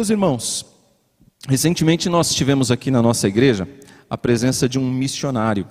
Meus 0.00 0.08
irmãos, 0.08 0.64
recentemente 1.46 2.08
nós 2.08 2.34
tivemos 2.34 2.70
aqui 2.70 2.90
na 2.90 3.02
nossa 3.02 3.28
igreja 3.28 3.68
a 4.08 4.16
presença 4.16 4.66
de 4.66 4.78
um 4.78 4.90
missionário. 4.90 5.68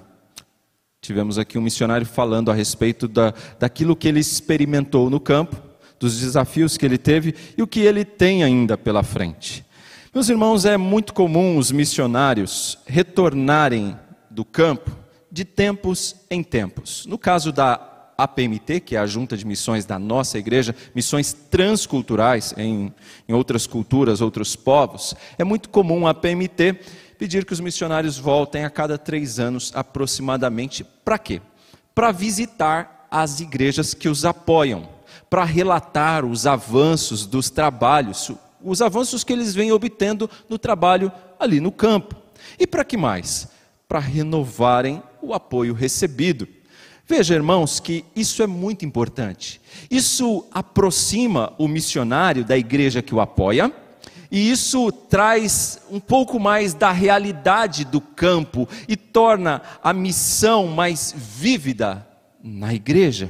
Tivemos 1.01 1.39
aqui 1.39 1.57
um 1.57 1.63
missionário 1.63 2.05
falando 2.05 2.51
a 2.51 2.53
respeito 2.53 3.07
da, 3.07 3.33
daquilo 3.57 3.95
que 3.95 4.07
ele 4.07 4.19
experimentou 4.19 5.09
no 5.09 5.19
campo, 5.19 5.59
dos 5.99 6.19
desafios 6.19 6.77
que 6.77 6.85
ele 6.85 6.99
teve 6.99 7.33
e 7.57 7.63
o 7.63 7.65
que 7.65 7.79
ele 7.79 8.05
tem 8.05 8.43
ainda 8.43 8.77
pela 8.77 9.01
frente. 9.01 9.65
Meus 10.13 10.29
irmãos, 10.29 10.63
é 10.63 10.77
muito 10.77 11.11
comum 11.11 11.57
os 11.57 11.71
missionários 11.71 12.77
retornarem 12.85 13.97
do 14.29 14.45
campo 14.45 14.91
de 15.31 15.43
tempos 15.43 16.15
em 16.29 16.43
tempos. 16.43 17.03
No 17.07 17.17
caso 17.17 17.51
da 17.51 17.88
APMT, 18.23 18.79
que 18.79 18.95
é 18.95 18.99
a 18.99 19.05
Junta 19.05 19.35
de 19.35 19.45
Missões 19.45 19.85
da 19.85 19.97
nossa 19.97 20.37
igreja, 20.37 20.75
missões 20.93 21.33
transculturais 21.33 22.53
em, 22.57 22.93
em 23.27 23.33
outras 23.33 23.65
culturas, 23.67 24.21
outros 24.21 24.55
povos, 24.55 25.15
é 25.37 25.43
muito 25.43 25.69
comum 25.69 26.07
a 26.07 26.11
APMT 26.11 26.79
pedir 27.17 27.45
que 27.45 27.53
os 27.53 27.59
missionários 27.59 28.17
voltem 28.17 28.63
a 28.63 28.69
cada 28.69 28.97
três 28.97 29.39
anos 29.39 29.71
aproximadamente. 29.75 30.85
Para 31.03 31.17
quê? 31.17 31.41
Para 31.93 32.11
visitar 32.11 33.07
as 33.11 33.39
igrejas 33.39 33.93
que 33.93 34.07
os 34.07 34.23
apoiam, 34.23 34.87
para 35.29 35.43
relatar 35.43 36.23
os 36.25 36.47
avanços 36.47 37.25
dos 37.25 37.49
trabalhos, 37.49 38.31
os 38.63 38.81
avanços 38.81 39.23
que 39.23 39.33
eles 39.33 39.53
vêm 39.53 39.71
obtendo 39.71 40.29
no 40.47 40.57
trabalho 40.57 41.11
ali 41.39 41.59
no 41.59 41.71
campo. 41.71 42.15
E 42.57 42.65
para 42.65 42.85
que 42.85 42.97
mais? 42.97 43.49
Para 43.87 43.99
renovarem 43.99 45.03
o 45.21 45.33
apoio 45.33 45.73
recebido. 45.73 46.47
Veja, 47.09 47.33
irmãos, 47.33 47.79
que 47.79 48.05
isso 48.15 48.43
é 48.43 48.45
muito 48.45 48.85
importante. 48.85 49.59
Isso 49.89 50.45
aproxima 50.51 51.51
o 51.57 51.67
missionário 51.67 52.45
da 52.45 52.55
igreja 52.55 53.01
que 53.01 53.15
o 53.15 53.19
apoia, 53.19 53.73
e 54.29 54.51
isso 54.51 54.91
traz 54.91 55.81
um 55.89 55.99
pouco 55.99 56.39
mais 56.39 56.75
da 56.75 56.91
realidade 56.91 57.83
do 57.83 57.99
campo 57.99 58.69
e 58.87 58.95
torna 58.95 59.59
a 59.81 59.91
missão 59.91 60.67
mais 60.67 61.11
vívida 61.17 62.07
na 62.43 62.75
igreja. 62.75 63.27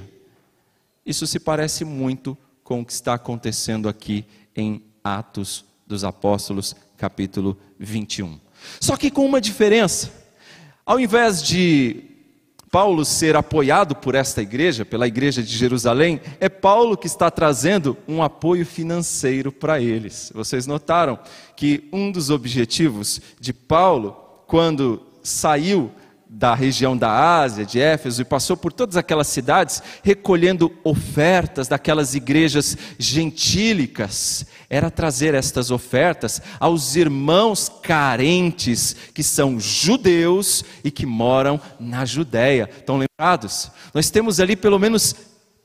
Isso 1.05 1.25
se 1.25 1.39
parece 1.39 1.85
muito 1.85 2.37
com 2.65 2.81
o 2.81 2.85
que 2.85 2.91
está 2.91 3.13
acontecendo 3.13 3.87
aqui 3.87 4.25
em 4.53 4.83
Atos 5.01 5.63
dos 5.87 6.03
Apóstolos, 6.03 6.75
capítulo 6.97 7.57
21. 7.79 8.41
Só 8.81 8.97
que 8.97 9.09
com 9.09 9.25
uma 9.25 9.39
diferença. 9.39 10.11
Ao 10.85 10.99
invés 10.99 11.41
de 11.41 12.08
Paulo 12.71 13.03
ser 13.03 13.35
apoiado 13.35 13.95
por 13.95 14.13
esta 14.13 14.41
igreja, 14.41 14.85
pela 14.85 15.07
igreja 15.07 15.41
de 15.41 15.57
Jerusalém, 15.57 16.21
é 16.39 16.47
Paulo 16.47 16.95
que 16.95 17.07
está 17.07 17.31
trazendo 17.31 17.97
um 18.07 18.21
apoio 18.21 18.65
financeiro 18.65 19.51
para 19.51 19.81
eles. 19.81 20.31
Vocês 20.35 20.67
notaram 20.67 21.17
que 21.55 21.89
um 21.91 22.11
dos 22.11 22.29
objetivos 22.29 23.21
de 23.39 23.53
Paulo, 23.53 24.15
quando 24.45 25.01
saiu 25.23 25.91
da 26.31 26.53
região 26.53 26.95
da 26.95 27.39
Ásia, 27.39 27.65
de 27.65 27.79
Éfeso, 27.79 28.21
e 28.21 28.25
passou 28.25 28.55
por 28.55 28.71
todas 28.71 28.95
aquelas 28.95 29.27
cidades, 29.27 29.81
recolhendo 30.03 30.71
ofertas 30.83 31.67
daquelas 31.67 32.13
igrejas 32.13 32.77
gentílicas, 32.99 34.45
era 34.69 34.91
trazer 34.91 35.33
estas 35.33 35.71
ofertas 35.71 36.41
aos 36.59 36.95
irmãos 36.95 37.71
carentes, 37.81 38.95
que 39.13 39.23
são 39.23 39.59
judeus 39.59 40.63
e 40.83 40.91
que 40.91 41.05
moram 41.05 41.59
na 41.79 42.05
Judéia. 42.05 42.69
Estão 42.77 42.99
lembrados? 42.99 43.71
Nós 43.93 44.11
temos 44.11 44.39
ali 44.39 44.55
pelo 44.55 44.77
menos 44.77 45.15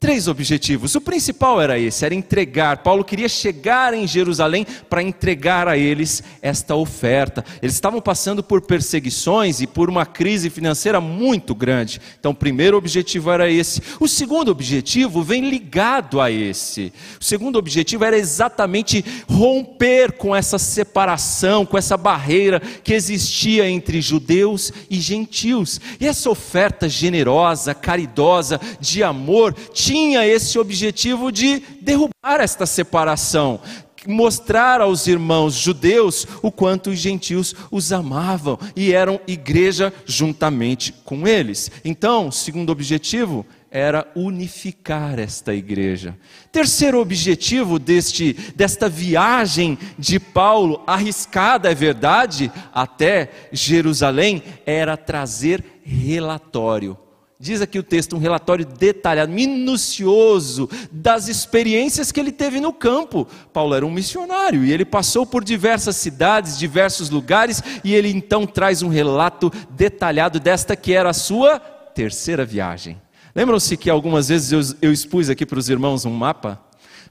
três 0.05 0.29
objetivos. 0.29 0.95
O 0.95 1.01
principal 1.01 1.63
era 1.63 1.79
esse, 1.79 2.05
era 2.05 2.15
entregar. 2.15 2.83
Paulo 2.83 3.03
queria 3.03 3.27
chegar 3.27 3.95
em 3.95 4.07
Jerusalém 4.07 4.67
para 4.87 5.03
entregar 5.03 5.67
a 5.67 5.79
eles 5.79 6.23
esta 6.43 6.75
oferta. 6.75 7.43
Eles 7.63 7.75
estavam 7.75 8.03
passando 8.03 8.43
por 8.43 8.61
perseguições 8.61 9.63
e 9.63 9.67
por 9.67 9.89
uma 9.89 10.05
crise 10.05 10.51
financeira 10.51 11.01
muito 11.01 11.55
grande. 11.55 12.03
Então, 12.21 12.33
o 12.33 12.35
primeiro 12.35 12.77
objetivo 12.77 13.31
era 13.31 13.51
esse. 13.51 13.81
O 13.99 14.07
segundo 14.07 14.51
objetivo 14.51 15.23
vem 15.23 15.49
ligado 15.49 16.21
a 16.21 16.31
esse. 16.31 16.93
O 17.19 17.25
segundo 17.25 17.59
objetivo 17.59 18.05
era 18.05 18.19
exatamente 18.19 19.03
romper 19.27 20.13
com 20.13 20.37
essa 20.37 20.59
separação, 20.59 21.65
com 21.65 21.79
essa 21.79 21.97
barreira 21.97 22.61
que 22.61 22.93
existia 22.93 23.71
entre 23.71 24.03
judeus 24.03 24.71
e 24.91 25.01
gentios. 25.01 25.81
E 25.99 26.07
essa 26.07 26.29
oferta 26.29 26.91
generosa, 26.91 27.73
caridosa, 27.73 28.61
de 28.79 29.03
amor, 29.03 29.55
tinha 29.73 29.94
tinha 29.95 30.27
esse 30.27 30.59
objetivo 30.59 31.31
de 31.31 31.61
derrubar 31.81 32.41
esta 32.41 32.67
separação, 32.67 33.61
mostrar 34.09 34.81
aos 34.81 35.07
irmãos 35.07 35.55
judeus 35.55 36.27
o 36.43 36.51
quanto 36.51 36.91
os 36.91 36.99
gentios 36.99 37.55
os 37.71 37.93
amavam 37.93 38.59
e 38.75 38.93
eram 38.93 39.21
igreja 39.25 39.93
juntamente 40.05 40.93
com 41.05 41.29
eles. 41.29 41.71
Então, 41.85 42.33
segundo 42.33 42.71
objetivo 42.71 43.47
era 43.71 44.05
unificar 44.17 45.21
esta 45.21 45.55
igreja. 45.55 46.19
Terceiro 46.51 46.99
objetivo 46.99 47.79
deste 47.79 48.33
desta 48.57 48.89
viagem 48.89 49.79
de 49.97 50.19
Paulo, 50.19 50.83
arriscada 50.89 51.71
é 51.71 51.75
verdade, 51.75 52.51
até 52.75 53.31
Jerusalém, 53.53 54.43
era 54.67 54.97
trazer 54.97 55.65
relatório 55.85 56.99
Diz 57.39 57.61
aqui 57.61 57.79
o 57.79 57.83
texto 57.83 58.15
um 58.15 58.21
relatório 58.21 58.65
detalhado, 58.65 59.33
minucioso 59.33 60.71
das 60.91 61.27
experiências 61.27 62.13
que 62.13 62.21
ele 62.21 62.31
teve 62.31 62.61
no 62.61 62.73
campo. 62.73 63.27
Paulo 63.53 63.75
era 63.75 63.85
um 63.85 63.91
missionário 63.91 64.65
e 64.65 64.73
ele 64.73 64.85
passou 64.85 65.27
por 65.27 65.43
diversas 65.43 65.97
cidades, 65.97 66.57
diversos 66.57 67.11
lugares, 67.11 67.63
e 67.83 67.93
ele 67.93 68.09
então 68.09 68.47
traz 68.47 68.83
um 68.83 68.89
relato 68.89 69.53
detalhado 69.71 70.39
desta 70.39 70.77
que 70.77 70.93
era 70.93 71.11
a 71.11 71.15
sua 71.15 71.59
terceira 71.59 72.45
viagem. 72.45 73.01
Lembram-se 73.35 73.77
que 73.77 73.91
algumas 73.91 74.29
vezes 74.29 74.53
eu, 74.53 74.79
eu 74.81 74.93
expus 74.93 75.29
aqui 75.29 75.45
para 75.45 75.59
os 75.59 75.69
irmãos 75.69 76.05
um 76.05 76.13
mapa? 76.13 76.64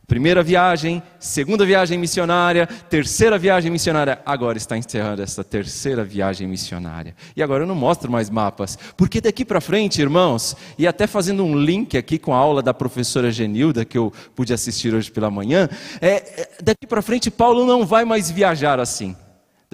Primeira 0.05 0.43
viagem, 0.43 1.01
segunda 1.17 1.65
viagem 1.65 1.97
missionária, 1.97 2.67
terceira 2.67 3.37
viagem 3.37 3.71
missionária. 3.71 4.21
Agora 4.25 4.57
está 4.57 4.77
encerrando 4.77 5.21
essa 5.21 5.45
terceira 5.45 6.03
viagem 6.03 6.45
missionária. 6.45 7.15
E 7.37 7.41
agora 7.41 7.63
eu 7.63 7.67
não 7.67 7.75
mostro 7.75 8.11
mais 8.11 8.29
mapas, 8.29 8.77
porque 8.97 9.21
daqui 9.21 9.45
para 9.45 9.61
frente, 9.61 10.01
irmãos, 10.01 10.57
e 10.77 10.85
até 10.85 11.07
fazendo 11.07 11.45
um 11.45 11.55
link 11.55 11.97
aqui 11.97 12.19
com 12.19 12.33
a 12.33 12.37
aula 12.37 12.61
da 12.61 12.73
professora 12.73 13.31
Genilda, 13.31 13.85
que 13.85 13.97
eu 13.97 14.11
pude 14.35 14.53
assistir 14.53 14.93
hoje 14.93 15.09
pela 15.09 15.31
manhã, 15.31 15.69
é, 16.01 16.09
é 16.09 16.49
daqui 16.61 16.85
para 16.85 17.01
frente 17.01 17.31
Paulo 17.31 17.65
não 17.65 17.85
vai 17.85 18.03
mais 18.03 18.29
viajar 18.29 18.81
assim. 18.81 19.15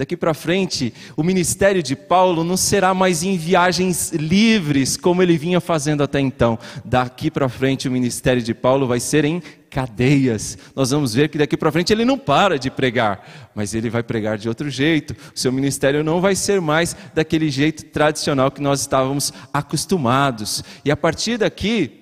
Daqui 0.00 0.16
para 0.16 0.32
frente, 0.32 0.94
o 1.14 1.22
ministério 1.22 1.82
de 1.82 1.94
Paulo 1.94 2.42
não 2.42 2.56
será 2.56 2.94
mais 2.94 3.22
em 3.22 3.36
viagens 3.36 4.12
livres, 4.12 4.96
como 4.96 5.22
ele 5.22 5.36
vinha 5.36 5.60
fazendo 5.60 6.02
até 6.02 6.18
então. 6.18 6.58
Daqui 6.82 7.30
para 7.30 7.50
frente, 7.50 7.86
o 7.86 7.92
ministério 7.92 8.40
de 8.40 8.54
Paulo 8.54 8.86
vai 8.86 8.98
ser 8.98 9.26
em 9.26 9.42
cadeias. 9.68 10.56
Nós 10.74 10.90
vamos 10.90 11.12
ver 11.12 11.28
que 11.28 11.36
daqui 11.36 11.54
para 11.54 11.70
frente 11.70 11.92
ele 11.92 12.06
não 12.06 12.16
para 12.16 12.58
de 12.58 12.70
pregar, 12.70 13.50
mas 13.54 13.74
ele 13.74 13.90
vai 13.90 14.02
pregar 14.02 14.38
de 14.38 14.48
outro 14.48 14.70
jeito. 14.70 15.14
O 15.36 15.38
seu 15.38 15.52
ministério 15.52 16.02
não 16.02 16.18
vai 16.18 16.34
ser 16.34 16.62
mais 16.62 16.96
daquele 17.14 17.50
jeito 17.50 17.84
tradicional 17.84 18.50
que 18.50 18.62
nós 18.62 18.80
estávamos 18.80 19.34
acostumados. 19.52 20.64
E 20.82 20.90
a 20.90 20.96
partir 20.96 21.36
daqui, 21.36 21.99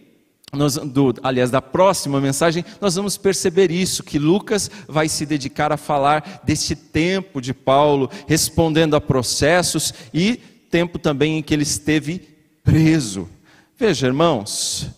nós, 0.53 0.77
do, 0.77 1.15
aliás, 1.23 1.51
da 1.51 1.61
próxima 1.61 2.21
mensagem, 2.21 2.65
nós 2.81 2.95
vamos 2.95 3.17
perceber 3.17 3.71
isso, 3.71 4.03
que 4.03 4.19
Lucas 4.19 4.71
vai 4.87 5.09
se 5.09 5.27
dedicar 5.27 5.73
a 5.73 5.77
falar 5.77 6.43
desse 6.45 6.75
tempo 6.75 7.41
de 7.41 7.53
Paulo, 7.53 8.11
respondendo 8.27 8.97
a 8.97 9.01
processos 9.01 9.93
e 10.13 10.37
tempo 10.71 10.99
também 10.99 11.39
em 11.39 11.43
que 11.43 11.53
ele 11.53 11.63
esteve 11.63 12.19
preso. 12.65 13.29
Veja, 13.77 14.07
irmãos, 14.07 14.91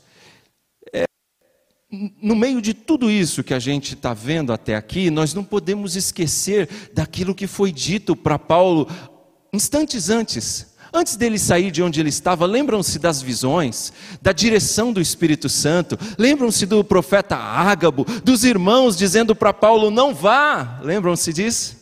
no 2.23 2.37
meio 2.37 2.63
de 2.63 2.73
tudo 2.73 3.11
isso 3.11 3.43
que 3.43 3.53
a 3.53 3.59
gente 3.59 3.95
está 3.95 4.15
vendo 4.15 4.53
até 4.53 4.77
aqui, 4.77 5.11
nós 5.11 5.35
não 5.35 5.43
podemos 5.43 5.97
esquecer 5.97 6.69
daquilo 6.95 7.35
que 7.35 7.49
foi 7.49 7.73
dito 7.73 8.15
para 8.15 8.39
Paulo 8.39 8.89
instantes 9.53 10.09
antes. 10.09 10.70
Antes 10.93 11.17
dele 11.17 11.39
sair 11.39 11.71
de 11.71 11.83
onde 11.83 12.01
ele 12.01 12.09
estava, 12.09 12.47
lembram-se 12.47 12.99
das 12.99 13.23
visões, 13.23 13.93
da 14.21 14.33
direção 14.33 14.93
do 14.93 15.01
Espírito 15.01 15.49
Santo, 15.49 15.99
lembram-se 16.19 16.67
do 16.67 16.83
profeta 16.83 17.37
Ágabo, 17.37 18.05
dos 18.25 18.45
irmãos 18.45 18.97
dizendo 18.97 19.35
para 19.35 19.53
Paulo: 19.53 19.91
não 19.91 20.15
vá, 20.15 20.81
lembram-se 20.83 21.33
disso? 21.33 21.80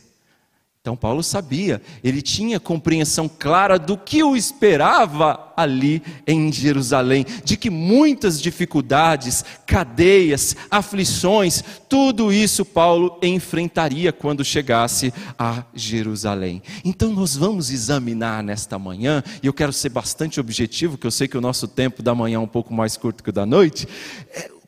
Então 0.89 0.97
Paulo 0.97 1.21
sabia, 1.21 1.79
ele 2.03 2.19
tinha 2.19 2.59
compreensão 2.59 3.29
clara 3.29 3.77
do 3.77 3.95
que 3.95 4.23
o 4.23 4.35
esperava 4.35 5.53
ali 5.55 6.01
em 6.25 6.51
Jerusalém, 6.51 7.27
de 7.43 7.55
que 7.55 7.69
muitas 7.69 8.41
dificuldades, 8.41 9.45
cadeias, 9.67 10.55
aflições, 10.71 11.63
tudo 11.87 12.33
isso 12.33 12.65
Paulo 12.65 13.19
enfrentaria 13.21 14.11
quando 14.11 14.43
chegasse 14.43 15.13
a 15.37 15.63
Jerusalém. 15.75 16.63
Então 16.83 17.13
nós 17.13 17.37
vamos 17.37 17.69
examinar 17.69 18.41
nesta 18.41 18.79
manhã, 18.79 19.21
e 19.43 19.45
eu 19.45 19.53
quero 19.53 19.71
ser 19.71 19.89
bastante 19.89 20.39
objetivo, 20.39 20.97
que 20.97 21.05
eu 21.05 21.11
sei 21.11 21.27
que 21.27 21.37
o 21.37 21.41
nosso 21.41 21.67
tempo 21.67 22.01
da 22.01 22.15
manhã 22.15 22.37
é 22.37 22.39
um 22.39 22.47
pouco 22.47 22.73
mais 22.73 22.97
curto 22.97 23.23
que 23.23 23.29
o 23.29 23.33
da 23.33 23.45
noite. 23.45 23.87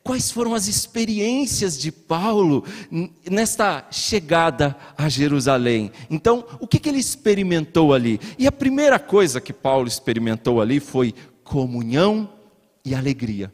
Quais 0.02 0.30
foram 0.30 0.54
as 0.54 0.66
experiências 0.66 1.78
de 1.78 1.92
Paulo 1.92 2.64
nesta 3.30 3.86
chegada 3.90 4.76
a 4.98 5.08
Jerusalém. 5.08 5.92
Então, 6.10 6.44
o 6.58 6.66
que, 6.66 6.80
que 6.80 6.88
ele 6.88 6.98
experimentou 6.98 7.94
ali? 7.94 8.18
E 8.36 8.46
a 8.46 8.52
primeira 8.52 8.98
coisa 8.98 9.40
que 9.40 9.52
Paulo 9.52 9.86
experimentou 9.86 10.60
ali 10.60 10.80
foi 10.80 11.14
comunhão 11.44 12.28
e 12.84 12.94
alegria. 12.94 13.52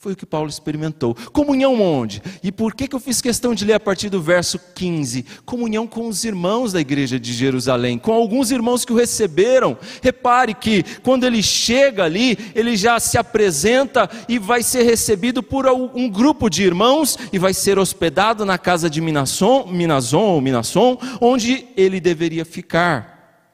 Foi 0.00 0.14
o 0.14 0.16
que 0.16 0.24
Paulo 0.24 0.48
experimentou. 0.48 1.14
Comunhão 1.30 1.78
onde? 1.78 2.22
E 2.42 2.50
por 2.50 2.74
que, 2.74 2.88
que 2.88 2.96
eu 2.96 3.00
fiz 3.00 3.20
questão 3.20 3.54
de 3.54 3.66
ler 3.66 3.74
a 3.74 3.80
partir 3.80 4.08
do 4.08 4.18
verso 4.18 4.58
15? 4.74 5.26
Comunhão 5.44 5.86
com 5.86 6.08
os 6.08 6.24
irmãos 6.24 6.72
da 6.72 6.80
igreja 6.80 7.20
de 7.20 7.34
Jerusalém, 7.34 7.98
com 7.98 8.10
alguns 8.14 8.50
irmãos 8.50 8.82
que 8.82 8.94
o 8.94 8.96
receberam. 8.96 9.76
Repare 10.02 10.54
que 10.54 10.82
quando 11.02 11.24
ele 11.24 11.42
chega 11.42 12.02
ali, 12.02 12.38
ele 12.54 12.78
já 12.78 12.98
se 12.98 13.18
apresenta 13.18 14.08
e 14.26 14.38
vai 14.38 14.62
ser 14.62 14.84
recebido 14.84 15.42
por 15.42 15.66
um 15.66 16.08
grupo 16.08 16.48
de 16.48 16.62
irmãos 16.62 17.18
e 17.30 17.38
vai 17.38 17.52
ser 17.52 17.78
hospedado 17.78 18.46
na 18.46 18.56
casa 18.56 18.88
de 18.88 19.02
Minasson, 19.02 19.66
Minazon 19.66 20.28
ou 20.28 20.40
Minasson, 20.40 20.96
onde 21.20 21.66
ele 21.76 22.00
deveria 22.00 22.46
ficar. 22.46 23.44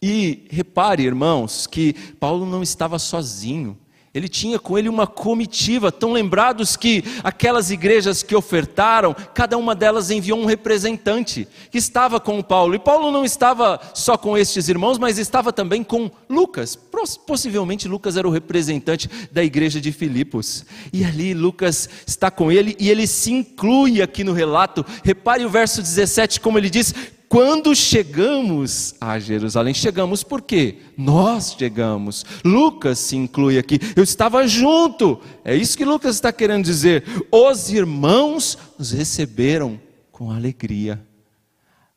E 0.00 0.46
repare, 0.50 1.02
irmãos, 1.02 1.66
que 1.66 1.94
Paulo 2.20 2.46
não 2.46 2.62
estava 2.62 2.96
sozinho. 2.96 3.76
Ele 4.16 4.30
tinha 4.30 4.58
com 4.58 4.78
ele 4.78 4.88
uma 4.88 5.06
comitiva, 5.06 5.92
tão 5.92 6.10
lembrados 6.10 6.74
que 6.74 7.04
aquelas 7.22 7.70
igrejas 7.70 8.22
que 8.22 8.34
ofertaram, 8.34 9.14
cada 9.34 9.58
uma 9.58 9.74
delas 9.74 10.10
enviou 10.10 10.38
um 10.38 10.46
representante 10.46 11.46
que 11.70 11.76
estava 11.76 12.18
com 12.18 12.40
Paulo. 12.40 12.74
E 12.74 12.78
Paulo 12.78 13.10
não 13.10 13.26
estava 13.26 13.78
só 13.92 14.16
com 14.16 14.38
estes 14.38 14.70
irmãos, 14.70 14.96
mas 14.96 15.18
estava 15.18 15.52
também 15.52 15.84
com 15.84 16.10
Lucas. 16.30 16.78
Possivelmente 17.26 17.86
Lucas 17.86 18.16
era 18.16 18.26
o 18.26 18.30
representante 18.30 19.10
da 19.30 19.44
igreja 19.44 19.82
de 19.82 19.92
Filipos. 19.92 20.64
E 20.94 21.04
ali 21.04 21.34
Lucas 21.34 21.86
está 22.06 22.30
com 22.30 22.50
ele 22.50 22.74
e 22.80 22.88
ele 22.88 23.06
se 23.06 23.30
inclui 23.30 24.00
aqui 24.00 24.24
no 24.24 24.32
relato. 24.32 24.82
Repare 25.04 25.44
o 25.44 25.50
verso 25.50 25.82
17, 25.82 26.40
como 26.40 26.56
ele 26.56 26.70
diz: 26.70 26.94
quando 27.28 27.74
chegamos 27.74 28.94
a 29.00 29.18
Jerusalém, 29.18 29.74
chegamos 29.74 30.22
por 30.22 30.42
quê? 30.42 30.78
Nós 30.96 31.56
chegamos. 31.58 32.24
Lucas 32.44 32.98
se 32.98 33.16
inclui 33.16 33.58
aqui. 33.58 33.78
Eu 33.96 34.04
estava 34.04 34.46
junto. 34.46 35.20
É 35.44 35.54
isso 35.54 35.76
que 35.76 35.84
Lucas 35.84 36.14
está 36.14 36.32
querendo 36.32 36.64
dizer. 36.64 37.04
Os 37.30 37.70
irmãos 37.70 38.56
nos 38.78 38.92
receberam 38.92 39.80
com 40.12 40.30
alegria. 40.30 41.04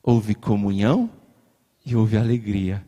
Houve 0.02 0.34
comunhão 0.34 1.08
e 1.86 1.94
houve 1.94 2.16
alegria. 2.16 2.84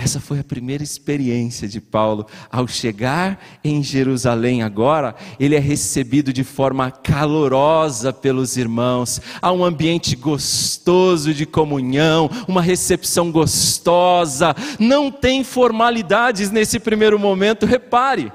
Essa 0.00 0.20
foi 0.20 0.38
a 0.38 0.44
primeira 0.44 0.84
experiência 0.84 1.66
de 1.66 1.80
Paulo. 1.80 2.24
Ao 2.52 2.68
chegar 2.68 3.44
em 3.64 3.82
Jerusalém 3.82 4.62
agora, 4.62 5.16
ele 5.40 5.56
é 5.56 5.58
recebido 5.58 6.32
de 6.32 6.44
forma 6.44 6.88
calorosa 6.88 8.12
pelos 8.12 8.56
irmãos. 8.56 9.20
Há 9.42 9.50
um 9.50 9.64
ambiente 9.64 10.14
gostoso 10.14 11.34
de 11.34 11.44
comunhão, 11.44 12.30
uma 12.46 12.62
recepção 12.62 13.32
gostosa. 13.32 14.54
Não 14.78 15.10
tem 15.10 15.42
formalidades 15.42 16.52
nesse 16.52 16.78
primeiro 16.78 17.18
momento, 17.18 17.66
repare. 17.66 18.32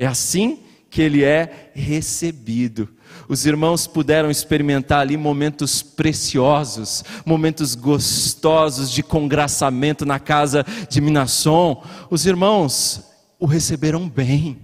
É 0.00 0.04
assim 0.04 0.58
que 0.90 1.00
ele 1.00 1.22
é 1.22 1.70
recebido. 1.76 2.88
Os 3.28 3.44
irmãos 3.44 3.86
puderam 3.86 4.30
experimentar 4.30 5.00
ali 5.00 5.16
momentos 5.16 5.82
preciosos, 5.82 7.04
momentos 7.26 7.74
gostosos 7.74 8.90
de 8.90 9.02
congraçamento 9.02 10.06
na 10.06 10.18
casa 10.18 10.64
de 10.88 11.00
Minasson. 11.00 11.84
Os 12.10 12.24
irmãos 12.24 13.02
o 13.38 13.44
receberam 13.46 14.08
bem, 14.08 14.58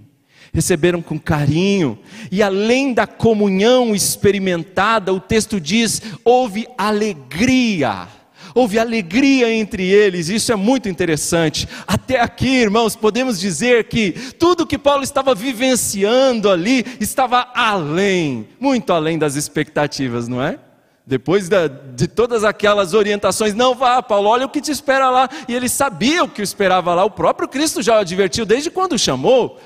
receberam 0.51 1.01
com 1.01 1.19
carinho, 1.19 1.97
e 2.31 2.41
além 2.41 2.93
da 2.93 3.05
comunhão 3.05 3.95
experimentada, 3.95 5.13
o 5.13 5.19
texto 5.19 5.61
diz: 5.61 6.01
houve 6.23 6.67
alegria 6.77 8.07
houve 8.55 8.79
alegria 8.79 9.53
entre 9.53 9.83
eles, 9.83 10.29
isso 10.29 10.49
é 10.53 10.55
muito 10.55 10.87
interessante. 10.87 11.67
Até 11.85 12.21
aqui, 12.21 12.47
irmãos, 12.47 12.95
podemos 12.95 13.37
dizer 13.37 13.89
que 13.89 14.13
tudo 14.39 14.65
que 14.65 14.77
Paulo 14.77 15.03
estava 15.03 15.35
vivenciando 15.35 16.49
ali 16.49 16.85
estava 17.01 17.49
além, 17.53 18.47
muito 18.57 18.93
além 18.93 19.19
das 19.19 19.35
expectativas, 19.35 20.29
não 20.29 20.41
é? 20.41 20.57
Depois 21.05 21.49
da, 21.49 21.67
de 21.67 22.07
todas 22.07 22.43
aquelas 22.43 22.93
orientações, 22.93 23.53
não 23.53 23.75
vá, 23.75 24.01
Paulo, 24.01 24.29
olha 24.29 24.45
o 24.45 24.49
que 24.49 24.61
te 24.61 24.71
espera 24.71 25.09
lá. 25.11 25.29
E 25.47 25.53
ele 25.53 25.69
sabia 25.69 26.23
o 26.23 26.27
que 26.27 26.41
o 26.41 26.43
esperava 26.43 26.95
lá, 26.95 27.03
o 27.03 27.11
próprio 27.11 27.47
Cristo 27.47 27.83
já 27.83 27.97
o 27.97 27.99
advertiu 27.99 28.45
desde 28.45 28.71
quando 28.71 28.93
o 28.93 28.97
chamou. 28.97 29.59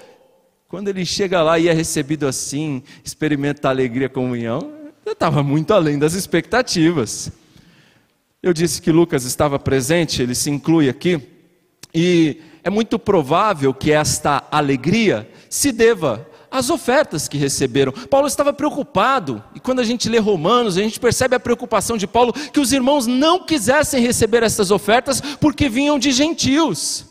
Quando 0.68 0.90
ele 0.90 1.06
chega 1.06 1.42
lá 1.42 1.58
e 1.58 1.70
é 1.70 1.74
recebido 1.74 2.28
assim, 2.28 2.84
experimenta 3.04 3.70
alegria 3.70 4.10
comunhão, 4.10 4.72
estava 5.06 5.42
muito 5.42 5.74
além 5.74 5.98
das 5.98 6.14
expectativas. 6.14 7.32
Eu 8.42 8.54
disse 8.54 8.82
que 8.82 8.90
Lucas 8.90 9.26
estava 9.26 9.60
presente, 9.60 10.22
ele 10.22 10.34
se 10.34 10.50
inclui 10.50 10.88
aqui, 10.88 11.22
e 11.94 12.40
é 12.64 12.70
muito 12.70 12.98
provável 12.98 13.74
que 13.74 13.92
esta 13.92 14.42
alegria 14.50 15.30
se 15.50 15.74
deva 15.74 16.26
às 16.50 16.70
ofertas 16.70 17.28
que 17.28 17.38
receberam. 17.38 17.92
Paulo 17.92 18.28
estava 18.28 18.54
preocupado, 18.54 19.44
e 19.54 19.60
quando 19.60 19.80
a 19.80 19.84
gente 19.84 20.08
lê 20.08 20.20
Romanos, 20.20 20.78
a 20.78 20.82
gente 20.82 21.02
percebe 21.02 21.36
a 21.36 21.40
preocupação 21.40 21.98
de 21.98 22.08
Paulo 22.08 22.32
que 22.32 22.62
os 22.62 22.72
irmãos 22.72 23.06
não 23.06 23.44
quisessem 23.44 24.02
receber 24.02 24.42
essas 24.42 24.72
ofertas 24.72 25.20
porque 25.20 25.68
vinham 25.68 26.00
de 26.00 26.12
gentios, 26.14 27.06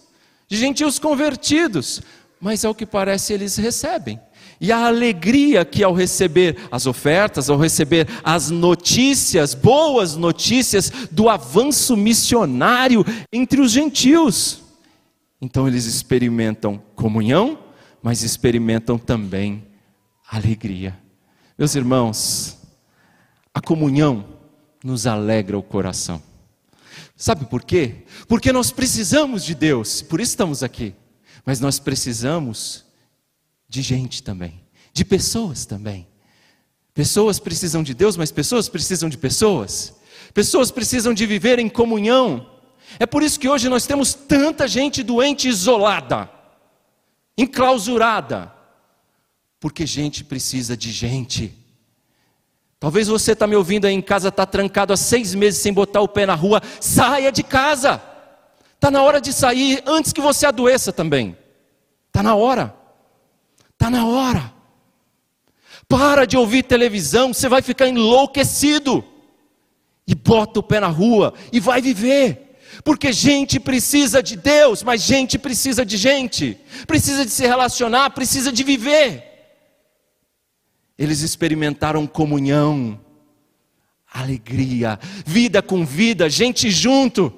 de 0.48 0.56
gentios 0.56 0.98
convertidos, 0.98 2.00
mas 2.40 2.64
ao 2.64 2.74
que 2.74 2.86
parece 2.86 3.34
eles 3.34 3.54
recebem. 3.56 4.18
E 4.60 4.72
a 4.72 4.86
alegria 4.86 5.64
que 5.64 5.84
ao 5.84 5.92
receber 5.92 6.56
as 6.70 6.86
ofertas, 6.86 7.48
ao 7.48 7.56
receber 7.56 8.08
as 8.24 8.50
notícias, 8.50 9.54
boas 9.54 10.16
notícias 10.16 10.90
do 11.10 11.28
avanço 11.28 11.96
missionário 11.96 13.04
entre 13.32 13.60
os 13.60 13.70
gentios. 13.70 14.62
Então 15.40 15.68
eles 15.68 15.84
experimentam 15.84 16.82
comunhão, 16.96 17.58
mas 18.02 18.22
experimentam 18.22 18.98
também 18.98 19.64
alegria. 20.28 20.98
Meus 21.56 21.74
irmãos, 21.74 22.58
a 23.54 23.60
comunhão 23.60 24.24
nos 24.82 25.06
alegra 25.06 25.56
o 25.56 25.62
coração. 25.62 26.22
Sabe 27.16 27.44
por 27.46 27.64
quê? 27.64 28.04
Porque 28.28 28.52
nós 28.52 28.70
precisamos 28.70 29.44
de 29.44 29.54
Deus, 29.54 30.02
por 30.02 30.20
isso 30.20 30.30
estamos 30.30 30.62
aqui. 30.62 30.94
Mas 31.44 31.60
nós 31.60 31.78
precisamos 31.78 32.84
de 33.68 33.82
gente 33.82 34.22
também, 34.22 34.64
de 34.92 35.04
pessoas 35.04 35.66
também. 35.66 36.06
Pessoas 36.94 37.38
precisam 37.38 37.82
de 37.82 37.94
Deus, 37.94 38.16
mas 38.16 38.32
pessoas 38.32 38.68
precisam 38.68 39.08
de 39.08 39.16
pessoas. 39.16 39.94
Pessoas 40.34 40.70
precisam 40.70 41.14
de 41.14 41.26
viver 41.26 41.58
em 41.58 41.68
comunhão. 41.68 42.50
É 42.98 43.06
por 43.06 43.22
isso 43.22 43.38
que 43.38 43.48
hoje 43.48 43.68
nós 43.68 43.86
temos 43.86 44.14
tanta 44.14 44.66
gente 44.66 45.02
doente 45.02 45.48
isolada, 45.48 46.30
enclausurada, 47.36 48.52
porque 49.60 49.86
gente 49.86 50.24
precisa 50.24 50.76
de 50.76 50.90
gente. 50.90 51.54
Talvez 52.80 53.08
você 53.08 53.32
está 53.32 53.46
me 53.46 53.56
ouvindo 53.56 53.86
aí 53.86 53.94
em 53.94 54.00
casa, 54.00 54.28
está 54.28 54.46
trancado 54.46 54.92
há 54.92 54.96
seis 54.96 55.34
meses 55.34 55.60
sem 55.60 55.72
botar 55.72 56.00
o 56.00 56.08
pé 56.08 56.24
na 56.24 56.34
rua, 56.34 56.62
saia 56.80 57.30
de 57.30 57.42
casa. 57.42 58.00
Está 58.74 58.90
na 58.90 59.02
hora 59.02 59.20
de 59.20 59.32
sair 59.32 59.82
antes 59.84 60.12
que 60.12 60.20
você 60.20 60.46
adoeça 60.46 60.92
também. 60.92 61.36
Está 62.06 62.22
na 62.22 62.36
hora. 62.36 62.77
Está 63.88 63.90
na 63.90 64.06
hora. 64.06 64.52
Para 65.88 66.26
de 66.26 66.36
ouvir 66.36 66.62
televisão, 66.62 67.32
você 67.32 67.48
vai 67.48 67.62
ficar 67.62 67.88
enlouquecido. 67.88 69.02
E 70.06 70.14
bota 70.14 70.60
o 70.60 70.62
pé 70.62 70.78
na 70.78 70.88
rua 70.88 71.32
e 71.50 71.58
vai 71.58 71.80
viver. 71.80 72.58
Porque 72.84 73.12
gente 73.12 73.58
precisa 73.58 74.22
de 74.22 74.36
Deus, 74.36 74.82
mas 74.82 75.00
gente 75.00 75.38
precisa 75.38 75.86
de 75.86 75.96
gente. 75.96 76.58
Precisa 76.86 77.24
de 77.24 77.30
se 77.30 77.46
relacionar, 77.46 78.10
precisa 78.10 78.52
de 78.52 78.62
viver. 78.62 79.24
Eles 80.98 81.22
experimentaram 81.22 82.06
comunhão, 82.06 83.00
alegria, 84.12 84.98
vida 85.24 85.62
com 85.62 85.86
vida, 85.86 86.28
gente 86.28 86.70
junto. 86.70 87.32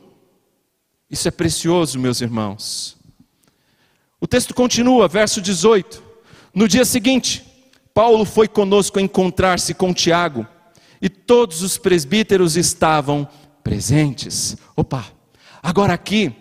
Isso 1.08 1.28
é 1.28 1.30
precioso, 1.30 1.96
meus 1.98 2.20
irmãos. 2.20 2.96
O 4.20 4.26
texto 4.26 4.52
continua, 4.52 5.06
verso 5.06 5.40
18. 5.40 6.09
No 6.52 6.66
dia 6.66 6.84
seguinte, 6.84 7.44
Paulo 7.94 8.24
foi 8.24 8.48
conosco 8.48 8.98
encontrar-se 8.98 9.72
com 9.72 9.94
Tiago 9.94 10.44
e 11.00 11.08
todos 11.08 11.62
os 11.62 11.78
presbíteros 11.78 12.56
estavam 12.56 13.26
presentes. 13.62 14.56
Opa, 14.74 15.04
agora 15.62 15.92
aqui, 15.92 16.34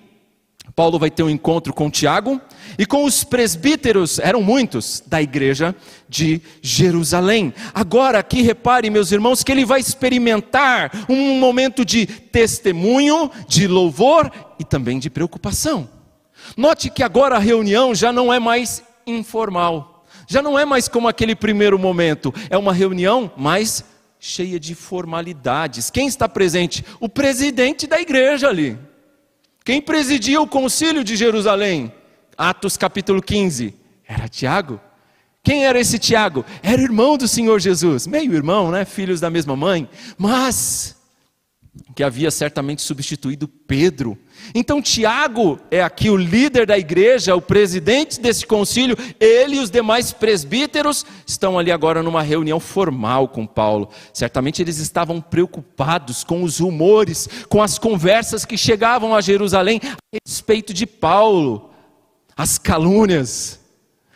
Paulo 0.76 0.98
vai 0.98 1.12
ter 1.12 1.22
um 1.22 1.30
encontro 1.30 1.74
com 1.74 1.92
Tiago 1.92 2.42
e 2.78 2.88
com 2.88 3.04
os 3.04 3.24
presbíteros, 3.24 4.18
eram 4.18 4.42
muitos, 4.42 5.04
da 5.06 5.22
igreja 5.22 5.76
de 6.08 6.42
Jerusalém. 6.60 7.54
Agora 7.72 8.18
aqui, 8.18 8.42
repare, 8.42 8.90
meus 8.90 9.12
irmãos, 9.12 9.44
que 9.44 9.52
ele 9.52 9.66
vai 9.66 9.80
experimentar 9.80 10.92
um 11.08 11.40
momento 11.40 11.86
de 11.86 12.08
testemunho, 12.08 13.30
de 13.48 13.68
louvor 13.68 14.32
e 14.58 14.64
também 14.64 14.98
de 14.98 15.10
preocupação. 15.10 15.88
Note 16.58 16.90
que 16.90 17.04
agora 17.04 17.36
a 17.36 17.40
reunião 17.40 17.94
já 17.94 18.12
não 18.12 18.34
é 18.34 18.40
mais 18.40 18.84
informal 19.06 19.99
Já 20.32 20.44
não 20.44 20.60
é 20.60 20.64
mais 20.64 20.88
como 20.88 21.08
aquele 21.08 21.36
primeiro 21.36 21.80
momento, 21.80 22.32
é 22.52 22.58
uma 22.58 22.72
reunião 22.72 23.32
mais 23.36 23.84
cheia 24.20 24.60
de 24.60 24.76
formalidades. 24.76 25.90
Quem 25.90 26.06
está 26.06 26.30
presente? 26.30 26.86
O 27.00 27.10
presidente 27.10 27.88
da 27.88 28.00
igreja 28.00 28.48
ali. 28.48 28.78
Quem 29.66 29.82
presidia 29.82 30.40
o 30.40 30.46
concílio 30.46 31.04
de 31.04 31.16
Jerusalém? 31.16 31.92
Atos 32.38 32.78
capítulo 32.78 33.24
15. 33.24 33.74
Era 34.08 34.28
Tiago. 34.28 34.80
Quem 35.42 35.66
era 35.66 35.80
esse 35.80 35.98
Tiago? 35.98 36.46
Era 36.62 36.80
irmão 36.80 37.18
do 37.18 37.28
Senhor 37.28 37.60
Jesus, 37.60 38.06
meio 38.06 38.32
irmão, 38.32 38.70
né? 38.70 38.86
Filhos 38.86 39.20
da 39.20 39.32
mesma 39.32 39.56
mãe, 39.56 39.90
mas 40.16 40.96
que 41.96 42.04
havia 42.04 42.30
certamente 42.30 42.84
substituído 42.84 43.48
Pedro. 43.48 44.16
Então, 44.54 44.82
Tiago 44.82 45.60
é 45.70 45.82
aqui 45.82 46.10
o 46.10 46.16
líder 46.16 46.66
da 46.66 46.78
igreja, 46.78 47.36
o 47.36 47.42
presidente 47.42 48.20
desse 48.20 48.46
concílio, 48.46 48.98
ele 49.20 49.58
e 49.58 49.60
os 49.60 49.70
demais 49.70 50.12
presbíteros 50.12 51.06
estão 51.26 51.60
ali 51.60 51.72
agora 51.72 52.02
numa 52.02 52.22
reunião 52.22 52.60
formal 52.60 53.28
com 53.28 53.46
Paulo. 53.46 53.90
Certamente 54.14 54.62
eles 54.62 54.78
estavam 54.78 55.22
preocupados 55.22 56.24
com 56.24 56.44
os 56.44 56.60
rumores, 56.60 57.28
com 57.48 57.62
as 57.62 57.78
conversas 57.78 58.46
que 58.46 58.58
chegavam 58.58 59.14
a 59.16 59.22
Jerusalém 59.22 59.80
a 59.84 59.98
respeito 60.26 60.74
de 60.74 60.86
Paulo, 60.86 61.70
as 62.36 62.58
calúnias 62.58 63.59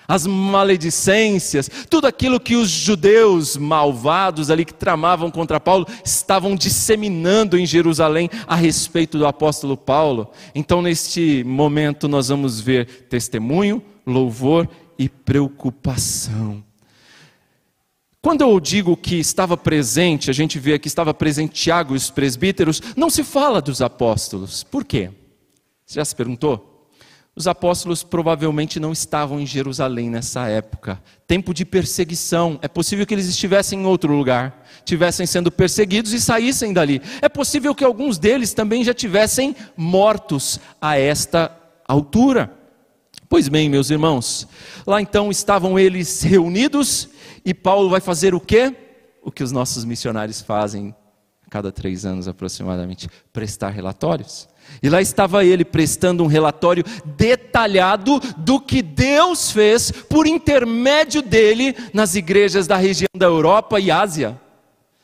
as 0.07 0.25
maledicências, 0.25 1.69
tudo 1.89 2.07
aquilo 2.07 2.39
que 2.39 2.55
os 2.55 2.69
judeus 2.69 3.57
malvados 3.57 4.49
ali 4.49 4.65
que 4.65 4.73
tramavam 4.73 5.31
contra 5.31 5.59
Paulo 5.59 5.87
estavam 6.03 6.55
disseminando 6.55 7.57
em 7.57 7.65
Jerusalém 7.65 8.29
a 8.47 8.55
respeito 8.55 9.17
do 9.17 9.25
apóstolo 9.27 9.77
Paulo. 9.77 10.31
Então, 10.53 10.81
neste 10.81 11.43
momento, 11.45 12.07
nós 12.07 12.29
vamos 12.29 12.59
ver 12.59 13.07
testemunho, 13.09 13.81
louvor 14.05 14.67
e 14.97 15.07
preocupação. 15.07 16.63
Quando 18.21 18.41
eu 18.41 18.57
digo 18.57 18.95
que 18.95 19.15
estava 19.15 19.57
presente, 19.57 20.29
a 20.29 20.33
gente 20.33 20.57
vê 20.57 20.79
que 20.79 20.87
estava 20.87 21.13
presente 21.13 21.53
Tiago 21.53 21.93
e 21.93 21.97
os 21.97 22.09
presbíteros, 22.09 22.81
não 22.95 23.09
se 23.09 23.21
fala 23.21 23.61
dos 23.61 23.81
apóstolos. 23.81 24.63
Por 24.63 24.85
quê? 24.85 25.11
Você 25.85 25.99
já 25.99 26.05
se 26.05 26.15
perguntou? 26.15 26.72
Os 27.35 27.47
apóstolos 27.47 28.03
provavelmente 28.03 28.79
não 28.79 28.91
estavam 28.91 29.39
em 29.39 29.45
Jerusalém 29.45 30.07
nessa 30.07 30.47
época. 30.47 31.01
Tempo 31.25 31.51
de 31.51 31.65
perseguição. 31.65 32.59
É 32.61 32.67
possível 32.67 33.07
que 33.07 33.13
eles 33.13 33.27
estivessem 33.27 33.81
em 33.81 33.85
outro 33.85 34.15
lugar, 34.15 34.63
tivessem 34.85 35.25
sendo 35.25 35.51
perseguidos 35.51 36.13
e 36.13 36.21
saíssem 36.21 36.71
dali. 36.71 37.01
É 37.23 37.29
possível 37.29 37.73
que 37.73 37.83
alguns 37.83 38.19
deles 38.19 38.53
também 38.53 38.83
já 38.83 38.93
tivessem 38.93 39.55
mortos 39.75 40.59
a 40.79 40.95
esta 40.99 41.51
altura. 41.87 42.53
Pois 43.27 43.47
bem, 43.47 43.67
meus 43.67 43.89
irmãos, 43.89 44.47
lá 44.85 45.01
então 45.01 45.31
estavam 45.31 45.79
eles 45.79 46.21
reunidos 46.21 47.09
e 47.43 47.51
Paulo 47.51 47.89
vai 47.89 47.99
fazer 47.99 48.35
o 48.35 48.39
quê? 48.39 48.75
O 49.23 49.31
que 49.31 49.43
os 49.43 49.51
nossos 49.51 49.83
missionários 49.85 50.39
fazem 50.39 50.93
a 51.43 51.49
cada 51.49 51.71
três 51.71 52.05
anos 52.05 52.27
aproximadamente: 52.27 53.09
prestar 53.31 53.69
relatórios. 53.69 54.47
E 54.81 54.89
lá 54.89 55.01
estava 55.01 55.45
ele 55.45 55.63
prestando 55.63 56.23
um 56.23 56.27
relatório 56.27 56.83
detalhado 57.05 58.19
do 58.37 58.59
que 58.59 58.81
Deus 58.81 59.51
fez 59.51 59.91
por 59.91 60.27
intermédio 60.27 61.21
dele 61.21 61.75
nas 61.93 62.15
igrejas 62.15 62.67
da 62.67 62.75
região 62.75 63.07
da 63.15 63.25
Europa 63.25 63.79
e 63.79 63.89
Ásia, 63.89 64.39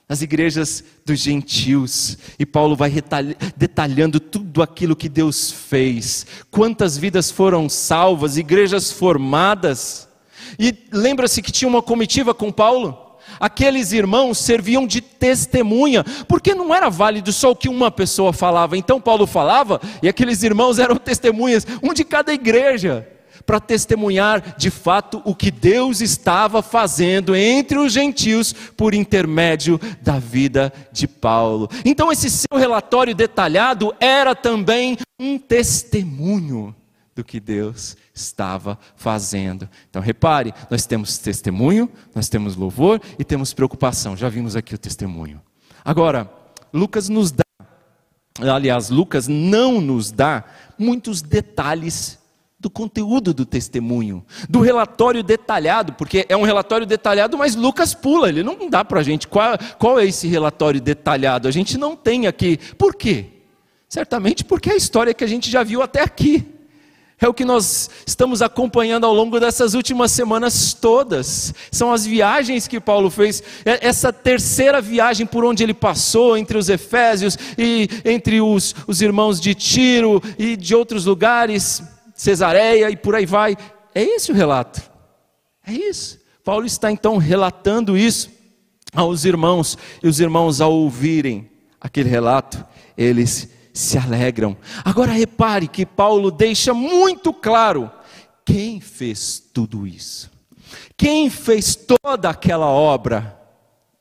nas 0.07 0.21
igrejas 0.21 0.83
dos 1.05 1.19
gentios. 1.19 2.17
E 2.37 2.45
Paulo 2.45 2.75
vai 2.75 2.93
detalhando 3.55 4.19
tudo 4.19 4.61
aquilo 4.61 4.95
que 4.95 5.07
Deus 5.07 5.51
fez, 5.51 6.25
quantas 6.51 6.97
vidas 6.97 7.31
foram 7.31 7.69
salvas, 7.69 8.37
igrejas 8.37 8.91
formadas. 8.91 10.09
E 10.59 10.75
lembra-se 10.91 11.41
que 11.41 11.51
tinha 11.51 11.69
uma 11.69 11.81
comitiva 11.81 12.33
com 12.33 12.51
Paulo? 12.51 13.08
Aqueles 13.39 13.91
irmãos 13.91 14.37
serviam 14.37 14.85
de 14.85 15.01
testemunha, 15.01 16.03
porque 16.27 16.53
não 16.53 16.73
era 16.73 16.89
válido 16.89 17.31
só 17.31 17.51
o 17.51 17.55
que 17.55 17.69
uma 17.69 17.89
pessoa 17.89 18.33
falava. 18.33 18.77
Então 18.77 18.99
Paulo 18.99 19.25
falava 19.25 19.79
e 20.01 20.07
aqueles 20.07 20.43
irmãos 20.43 20.79
eram 20.79 20.95
testemunhas, 20.95 21.65
um 21.81 21.93
de 21.93 22.03
cada 22.03 22.33
igreja, 22.33 23.07
para 23.45 23.59
testemunhar 23.59 24.55
de 24.57 24.69
fato 24.69 25.21
o 25.25 25.33
que 25.33 25.49
Deus 25.49 26.01
estava 26.01 26.61
fazendo 26.61 27.35
entre 27.35 27.79
os 27.79 27.91
gentios 27.91 28.53
por 28.53 28.93
intermédio 28.93 29.79
da 30.01 30.19
vida 30.19 30.71
de 30.91 31.07
Paulo. 31.07 31.69
Então 31.83 32.11
esse 32.11 32.29
seu 32.29 32.57
relatório 32.57 33.15
detalhado 33.15 33.93
era 33.99 34.35
também 34.35 34.97
um 35.19 35.37
testemunho 35.37 36.75
do 37.19 37.23
que 37.23 37.39
Deus 37.39 37.97
estava 38.13 38.79
fazendo. 38.95 39.69
Então 39.89 40.01
repare, 40.01 40.53
nós 40.69 40.85
temos 40.85 41.17
testemunho, 41.17 41.89
nós 42.15 42.29
temos 42.29 42.55
louvor 42.55 43.01
e 43.17 43.25
temos 43.25 43.53
preocupação. 43.53 44.15
Já 44.15 44.29
vimos 44.29 44.55
aqui 44.55 44.73
o 44.73 44.77
testemunho. 44.77 45.41
Agora, 45.83 46.31
Lucas 46.73 47.09
nos 47.09 47.31
dá, 47.31 47.43
aliás, 48.39 48.89
Lucas 48.89 49.27
não 49.27 49.81
nos 49.81 50.11
dá 50.11 50.45
muitos 50.77 51.21
detalhes 51.21 52.17
do 52.57 52.69
conteúdo 52.69 53.33
do 53.33 53.45
testemunho, 53.45 54.25
do 54.49 54.61
relatório 54.61 55.23
detalhado, 55.23 55.93
porque 55.93 56.25
é 56.29 56.37
um 56.37 56.43
relatório 56.43 56.85
detalhado, 56.85 57.37
mas 57.37 57.55
Lucas 57.55 57.93
pula, 57.93 58.29
ele 58.29 58.43
não 58.43 58.69
dá 58.69 58.83
para 58.83 58.99
a 58.99 59.03
gente 59.03 59.27
qual, 59.27 59.57
qual 59.77 59.99
é 59.99 60.05
esse 60.05 60.27
relatório 60.27 60.79
detalhado, 60.79 61.47
a 61.47 61.51
gente 61.51 61.77
não 61.77 61.95
tem 61.95 62.27
aqui. 62.27 62.57
Por 62.77 62.95
quê? 62.95 63.27
Certamente 63.89 64.45
porque 64.45 64.69
é 64.69 64.73
a 64.73 64.77
história 64.77 65.13
que 65.13 65.23
a 65.23 65.27
gente 65.27 65.49
já 65.49 65.63
viu 65.63 65.81
até 65.81 66.01
aqui. 66.01 66.58
É 67.21 67.27
o 67.27 67.33
que 67.33 67.43
nós 67.43 67.89
estamos 68.05 68.41
acompanhando 68.41 69.05
ao 69.05 69.13
longo 69.13 69.39
dessas 69.39 69.73
últimas 69.73 70.11
semanas 70.11 70.73
todas. 70.73 71.53
São 71.69 71.91
as 71.91 72.05
viagens 72.05 72.65
que 72.65 72.79
Paulo 72.79 73.09
fez. 73.09 73.43
É 73.65 73.85
essa 73.85 74.13
terceira 74.13 74.81
viagem 74.81 75.25
por 75.25 75.43
onde 75.43 75.61
ele 75.61 75.73
passou, 75.73 76.37
entre 76.37 76.57
os 76.57 76.69
Efésios 76.69 77.37
e 77.57 77.89
entre 78.05 78.39
os, 78.39 78.73
os 78.87 79.01
irmãos 79.01 79.39
de 79.39 79.53
Tiro 79.53 80.21
e 80.37 80.55
de 80.55 80.73
outros 80.73 81.05
lugares, 81.05 81.83
Cesareia 82.15 82.89
e 82.89 82.95
por 82.95 83.15
aí 83.15 83.25
vai. 83.25 83.57
É 83.93 84.01
esse 84.01 84.31
o 84.31 84.35
relato. 84.35 84.81
É 85.67 85.73
isso. 85.73 86.19
Paulo 86.43 86.65
está 86.65 86.89
então 86.89 87.17
relatando 87.17 87.97
isso 87.97 88.29
aos 88.93 89.25
irmãos. 89.25 89.77
E 90.01 90.07
os 90.07 90.21
irmãos, 90.21 90.61
ao 90.61 90.73
ouvirem 90.73 91.49
aquele 91.81 92.09
relato, 92.09 92.63
eles 92.97 93.49
se 93.79 93.97
alegram. 93.97 94.57
Agora 94.83 95.11
repare 95.11 95.67
que 95.67 95.85
Paulo 95.85 96.29
deixa 96.29 96.73
muito 96.73 97.33
claro 97.33 97.91
quem 98.45 98.79
fez 98.81 99.39
tudo 99.39 99.87
isso. 99.87 100.29
Quem 100.97 101.29
fez 101.29 101.75
toda 101.75 102.29
aquela 102.29 102.67
obra? 102.67 103.39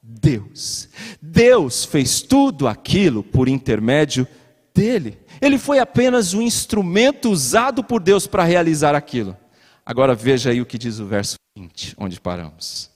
Deus. 0.02 0.88
Deus 1.22 1.84
fez 1.84 2.20
tudo 2.20 2.66
aquilo 2.66 3.22
por 3.22 3.48
intermédio 3.48 4.26
dele. 4.74 5.18
Ele 5.40 5.58
foi 5.58 5.78
apenas 5.78 6.34
um 6.34 6.42
instrumento 6.42 7.30
usado 7.30 7.84
por 7.84 8.00
Deus 8.00 8.26
para 8.26 8.44
realizar 8.44 8.94
aquilo. 8.94 9.36
Agora 9.86 10.14
veja 10.14 10.50
aí 10.50 10.60
o 10.60 10.66
que 10.66 10.76
diz 10.76 10.98
o 10.98 11.06
verso 11.06 11.36
20, 11.56 11.94
onde 11.98 12.20
paramos. 12.20 12.90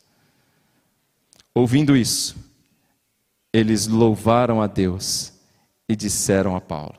Ouvindo 1.54 1.96
isso, 1.96 2.34
eles 3.52 3.86
louvaram 3.86 4.60
a 4.60 4.66
Deus 4.66 5.31
e 5.92 5.96
disseram 5.96 6.56
a 6.56 6.60
Paulo. 6.60 6.94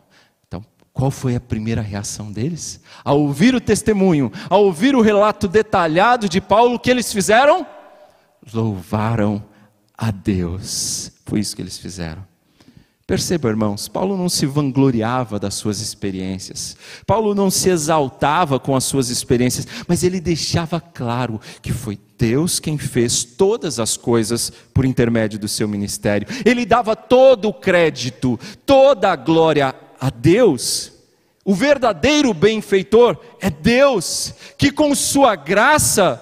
Então, 0.47 0.63
qual 0.93 1.09
foi 1.09 1.35
a 1.35 1.41
primeira 1.41 1.81
reação 1.81 2.31
deles? 2.31 2.79
Ao 3.03 3.19
ouvir 3.19 3.55
o 3.55 3.61
testemunho, 3.61 4.31
ao 4.49 4.63
ouvir 4.65 4.95
o 4.95 5.01
relato 5.01 5.47
detalhado 5.47 6.29
de 6.29 6.39
Paulo, 6.39 6.75
o 6.75 6.79
que 6.79 6.91
eles 6.91 7.11
fizeram? 7.11 7.65
Louvaram 8.53 9.43
a 9.97 10.11
Deus. 10.11 11.11
Foi 11.25 11.39
isso 11.39 11.55
que 11.55 11.61
eles 11.61 11.77
fizeram. 11.77 12.32
Perceba, 13.05 13.49
irmãos, 13.49 13.89
Paulo 13.89 14.15
não 14.15 14.29
se 14.29 14.45
vangloriava 14.45 15.37
das 15.37 15.55
suas 15.55 15.81
experiências, 15.81 16.77
Paulo 17.05 17.35
não 17.35 17.51
se 17.51 17.69
exaltava 17.69 18.57
com 18.59 18.77
as 18.77 18.85
suas 18.85 19.09
experiências, 19.09 19.67
mas 19.89 20.03
ele 20.03 20.21
deixava 20.21 20.79
claro 20.79 21.39
que 21.61 21.73
foi 21.73 21.99
Deus 22.17 22.61
quem 22.61 22.77
fez 22.77 23.25
todas 23.25 23.77
as 23.77 23.97
coisas 23.97 24.49
por 24.73 24.85
intermédio 24.85 25.37
do 25.37 25.49
seu 25.49 25.67
ministério. 25.67 26.25
Ele 26.45 26.65
dava 26.65 26.95
todo 26.95 27.49
o 27.49 27.53
crédito, 27.53 28.39
toda 28.65 29.11
a 29.11 29.17
glória 29.17 29.75
a 29.99 30.09
Deus. 30.09 30.93
O 31.43 31.53
verdadeiro 31.53 32.33
benfeitor 32.33 33.19
é 33.41 33.49
Deus, 33.49 34.33
que 34.57 34.71
com 34.71 34.95
sua 34.95 35.35
graça 35.35 36.21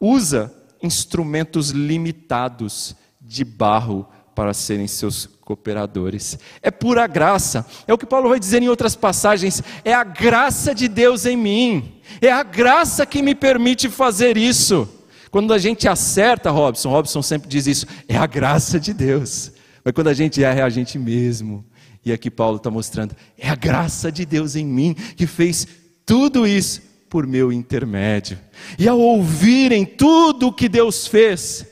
usa 0.00 0.52
instrumentos 0.82 1.70
limitados 1.70 2.96
de 3.20 3.44
barro 3.44 4.08
para 4.34 4.52
serem 4.52 4.88
seus 4.88 5.35
cooperadores. 5.46 6.36
É 6.60 6.72
pura 6.72 7.06
graça. 7.06 7.64
É 7.86 7.94
o 7.94 7.98
que 7.98 8.04
Paulo 8.04 8.28
vai 8.28 8.38
dizer 8.38 8.60
em 8.62 8.68
outras 8.68 8.96
passagens. 8.96 9.62
É 9.84 9.94
a 9.94 10.02
graça 10.02 10.74
de 10.74 10.88
Deus 10.88 11.24
em 11.24 11.36
mim. 11.36 12.00
É 12.20 12.30
a 12.32 12.42
graça 12.42 13.06
que 13.06 13.22
me 13.22 13.32
permite 13.32 13.88
fazer 13.88 14.36
isso. 14.36 14.88
Quando 15.30 15.54
a 15.54 15.58
gente 15.58 15.86
acerta, 15.86 16.50
Robson, 16.50 16.90
Robson 16.90 17.22
sempre 17.22 17.48
diz 17.48 17.66
isso, 17.68 17.86
é 18.08 18.16
a 18.16 18.26
graça 18.26 18.80
de 18.80 18.92
Deus. 18.92 19.52
Mas 19.84 19.94
quando 19.94 20.08
a 20.08 20.14
gente 20.14 20.42
erra, 20.42 20.60
é 20.60 20.62
a 20.62 20.68
gente 20.68 20.98
mesmo. 20.98 21.64
E 22.04 22.12
aqui 22.12 22.28
Paulo 22.30 22.56
está 22.56 22.70
mostrando, 22.70 23.14
é 23.38 23.48
a 23.48 23.54
graça 23.54 24.10
de 24.10 24.26
Deus 24.26 24.56
em 24.56 24.66
mim 24.66 24.94
que 24.94 25.26
fez 25.26 25.66
tudo 26.04 26.46
isso 26.46 26.82
por 27.08 27.24
meu 27.26 27.52
intermédio. 27.52 28.38
E 28.78 28.88
ao 28.88 28.98
ouvirem 28.98 29.84
tudo 29.84 30.48
o 30.48 30.52
que 30.52 30.68
Deus 30.68 31.06
fez, 31.06 31.66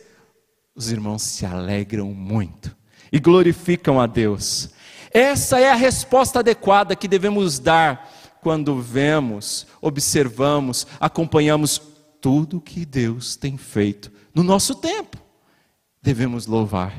os 0.77 0.93
irmãos 0.93 1.23
se 1.23 1.45
alegram 1.45 2.13
muito 2.13 2.84
e 3.15 3.21
glorificam 3.21 4.01
a 4.01 4.09
Deus. 4.09 4.71
Essa 5.13 5.61
é 5.61 5.71
a 5.71 5.77
resposta 5.77 6.41
adequada 6.41 6.97
que 6.97 7.07
devemos 7.07 7.61
dar 7.61 8.13
quando 8.43 8.81
vemos, 8.81 9.69
observamos, 9.81 10.85
acompanhamos 10.99 11.81
tudo 12.21 12.61
que 12.61 12.85
Deus 12.85 13.37
tem 13.37 13.57
feito 13.57 14.11
no 14.35 14.43
nosso 14.43 14.75
tempo. 14.75 15.17
Devemos 16.03 16.49
louvar, 16.49 16.93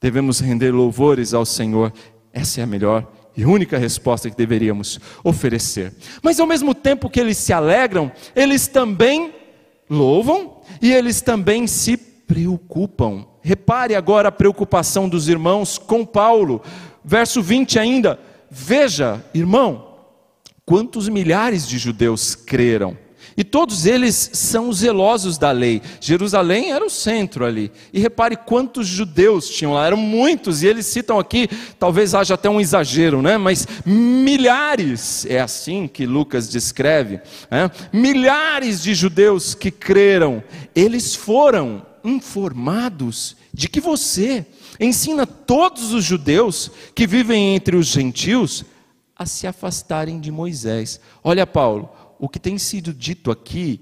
devemos 0.00 0.40
render 0.40 0.72
louvores 0.72 1.32
ao 1.32 1.46
Senhor. 1.46 1.92
Essa 2.32 2.60
é 2.60 2.64
a 2.64 2.66
melhor 2.66 3.06
e 3.36 3.46
única 3.46 3.78
resposta 3.78 4.28
que 4.28 4.36
deveríamos 4.36 4.98
oferecer. 5.22 5.94
Mas 6.20 6.40
ao 6.40 6.46
mesmo 6.46 6.74
tempo 6.74 7.08
que 7.08 7.20
eles 7.20 7.38
se 7.38 7.52
alegram, 7.52 8.10
eles 8.34 8.66
também 8.66 9.32
louvam 9.88 10.60
e 10.82 10.92
eles 10.92 11.20
também 11.20 11.68
se 11.68 11.96
preocupam. 11.96 13.30
Repare 13.42 13.94
agora 13.94 14.28
a 14.28 14.32
preocupação 14.32 15.08
dos 15.08 15.28
irmãos 15.28 15.76
com 15.76 16.04
Paulo. 16.04 16.62
Verso 17.04 17.42
20 17.42 17.78
ainda. 17.78 18.18
Veja, 18.48 19.24
irmão, 19.34 19.96
quantos 20.64 21.08
milhares 21.08 21.66
de 21.66 21.76
judeus 21.76 22.34
creram. 22.34 22.96
E 23.36 23.42
todos 23.42 23.86
eles 23.86 24.30
são 24.34 24.72
zelosos 24.72 25.38
da 25.38 25.50
lei. 25.50 25.80
Jerusalém 26.00 26.72
era 26.72 26.84
o 26.84 26.90
centro 26.90 27.44
ali. 27.44 27.72
E 27.92 27.98
repare 27.98 28.36
quantos 28.36 28.86
judeus 28.86 29.48
tinham 29.48 29.72
lá, 29.72 29.86
eram 29.86 29.96
muitos, 29.96 30.62
e 30.62 30.66
eles 30.66 30.86
citam 30.86 31.18
aqui, 31.18 31.48
talvez 31.78 32.14
haja 32.14 32.34
até 32.34 32.50
um 32.50 32.60
exagero, 32.60 33.22
né? 33.22 33.38
mas 33.38 33.66
milhares, 33.86 35.24
é 35.26 35.40
assim 35.40 35.88
que 35.88 36.04
Lucas 36.04 36.48
descreve, 36.48 37.20
né? 37.50 37.70
milhares 37.92 38.82
de 38.82 38.94
judeus 38.94 39.54
que 39.54 39.70
creram, 39.70 40.42
eles 40.74 41.14
foram 41.14 41.82
informados 42.04 43.36
de 43.52 43.68
que 43.68 43.80
você 43.80 44.46
ensina 44.78 45.26
todos 45.26 45.92
os 45.92 46.04
judeus 46.04 46.70
que 46.94 47.06
vivem 47.06 47.54
entre 47.54 47.76
os 47.76 47.86
gentios 47.86 48.64
a 49.16 49.26
se 49.26 49.46
afastarem 49.46 50.20
de 50.20 50.30
Moisés. 50.30 51.00
Olha, 51.22 51.46
Paulo, 51.46 51.90
o 52.18 52.28
que 52.28 52.38
tem 52.38 52.58
sido 52.58 52.92
dito 52.92 53.30
aqui 53.30 53.80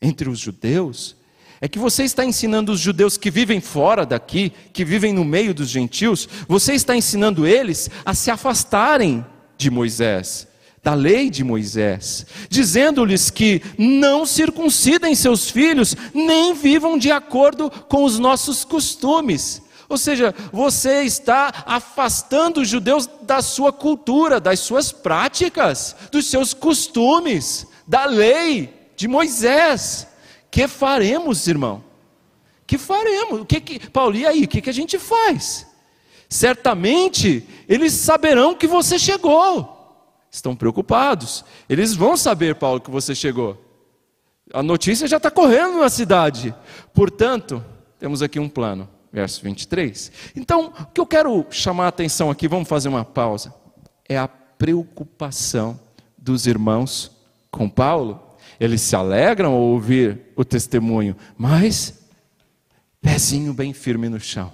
entre 0.00 0.28
os 0.28 0.38
judeus 0.38 1.16
é 1.60 1.68
que 1.68 1.78
você 1.78 2.02
está 2.02 2.24
ensinando 2.24 2.72
os 2.72 2.80
judeus 2.80 3.16
que 3.16 3.30
vivem 3.30 3.60
fora 3.60 4.04
daqui, 4.04 4.52
que 4.72 4.84
vivem 4.84 5.12
no 5.12 5.24
meio 5.24 5.54
dos 5.54 5.68
gentios, 5.68 6.28
você 6.48 6.74
está 6.74 6.96
ensinando 6.96 7.46
eles 7.46 7.88
a 8.04 8.14
se 8.14 8.32
afastarem 8.32 9.24
de 9.56 9.70
Moisés, 9.70 10.48
da 10.82 10.94
lei 10.94 11.30
de 11.30 11.44
Moisés, 11.44 12.26
dizendo-lhes 12.48 13.30
que 13.30 13.62
não 13.78 14.26
circuncidem 14.26 15.14
seus 15.14 15.48
filhos, 15.48 15.96
nem 16.12 16.54
vivam 16.54 16.98
de 16.98 17.12
acordo 17.12 17.70
com 17.70 18.02
os 18.02 18.18
nossos 18.18 18.64
costumes. 18.64 19.62
Ou 19.88 19.96
seja, 19.96 20.34
você 20.52 21.02
está 21.02 21.64
afastando 21.66 22.62
os 22.62 22.68
judeus 22.68 23.08
da 23.22 23.40
sua 23.40 23.72
cultura, 23.72 24.40
das 24.40 24.58
suas 24.58 24.90
práticas, 24.90 25.94
dos 26.10 26.26
seus 26.26 26.52
costumes 26.52 27.66
da 27.86 28.04
lei 28.04 28.74
de 28.96 29.06
Moisés. 29.06 30.08
Que 30.50 30.66
faremos, 30.66 31.46
irmão? 31.46 31.84
Que 32.66 32.76
faremos? 32.76 33.42
O 33.42 33.44
que 33.44 33.60
que 33.60 33.88
Paulo, 33.90 34.16
e 34.16 34.26
aí, 34.26 34.44
o 34.44 34.48
que 34.48 34.60
que 34.60 34.70
a 34.70 34.74
gente 34.74 34.98
faz? 34.98 35.64
Certamente 36.28 37.46
eles 37.68 37.92
saberão 37.92 38.54
que 38.54 38.66
você 38.66 38.98
chegou. 38.98 39.81
Estão 40.32 40.56
preocupados. 40.56 41.44
Eles 41.68 41.94
vão 41.94 42.16
saber, 42.16 42.54
Paulo, 42.54 42.80
que 42.80 42.90
você 42.90 43.14
chegou. 43.14 43.62
A 44.52 44.62
notícia 44.62 45.06
já 45.06 45.18
está 45.18 45.30
correndo 45.30 45.78
na 45.78 45.90
cidade. 45.90 46.54
Portanto, 46.94 47.62
temos 47.98 48.22
aqui 48.22 48.40
um 48.40 48.48
plano. 48.48 48.88
Verso 49.12 49.42
23. 49.42 50.10
Então, 50.34 50.72
o 50.80 50.86
que 50.86 51.00
eu 51.00 51.06
quero 51.06 51.46
chamar 51.50 51.84
a 51.84 51.88
atenção 51.88 52.30
aqui, 52.30 52.48
vamos 52.48 52.66
fazer 52.66 52.88
uma 52.88 53.04
pausa, 53.04 53.54
é 54.08 54.16
a 54.16 54.26
preocupação 54.26 55.78
dos 56.16 56.46
irmãos 56.46 57.12
com 57.50 57.68
Paulo, 57.68 58.18
eles 58.58 58.80
se 58.80 58.96
alegram 58.96 59.52
ao 59.52 59.60
ouvir 59.60 60.32
o 60.34 60.44
testemunho, 60.44 61.14
mas 61.36 62.08
pezinho 63.02 63.52
bem 63.52 63.74
firme 63.74 64.08
no 64.08 64.18
chão. 64.18 64.52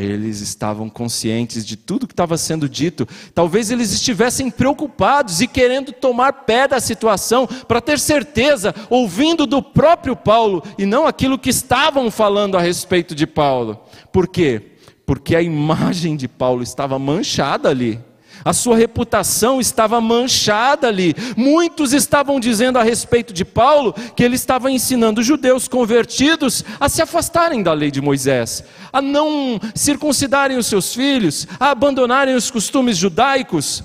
Eles 0.00 0.40
estavam 0.40 0.88
conscientes 0.88 1.66
de 1.66 1.76
tudo 1.76 2.06
que 2.06 2.12
estava 2.12 2.38
sendo 2.38 2.68
dito. 2.68 3.04
Talvez 3.34 3.68
eles 3.68 3.92
estivessem 3.92 4.48
preocupados 4.48 5.40
e 5.40 5.48
querendo 5.48 5.90
tomar 5.90 6.44
pé 6.44 6.68
da 6.68 6.78
situação 6.78 7.48
para 7.66 7.80
ter 7.80 7.98
certeza, 7.98 8.72
ouvindo 8.88 9.44
do 9.44 9.60
próprio 9.60 10.14
Paulo 10.14 10.62
e 10.78 10.86
não 10.86 11.04
aquilo 11.04 11.36
que 11.36 11.50
estavam 11.50 12.12
falando 12.12 12.56
a 12.56 12.60
respeito 12.60 13.12
de 13.12 13.26
Paulo. 13.26 13.80
Por 14.12 14.28
quê? 14.28 14.74
Porque 15.04 15.34
a 15.34 15.42
imagem 15.42 16.16
de 16.16 16.28
Paulo 16.28 16.62
estava 16.62 16.96
manchada 16.96 17.68
ali 17.68 17.98
a 18.44 18.52
sua 18.52 18.76
reputação 18.76 19.60
estava 19.60 20.00
manchada 20.00 20.88
ali. 20.88 21.14
Muitos 21.36 21.92
estavam 21.92 22.38
dizendo 22.40 22.78
a 22.78 22.82
respeito 22.82 23.32
de 23.32 23.44
Paulo 23.44 23.94
que 24.14 24.22
ele 24.22 24.36
estava 24.36 24.70
ensinando 24.70 25.22
judeus 25.22 25.68
convertidos 25.68 26.64
a 26.78 26.88
se 26.88 27.02
afastarem 27.02 27.62
da 27.62 27.72
lei 27.72 27.90
de 27.90 28.00
Moisés, 28.00 28.64
a 28.92 29.00
não 29.00 29.60
circuncidarem 29.74 30.56
os 30.56 30.66
seus 30.66 30.94
filhos, 30.94 31.46
a 31.58 31.70
abandonarem 31.70 32.34
os 32.34 32.50
costumes 32.50 32.96
judaicos. 32.96 33.82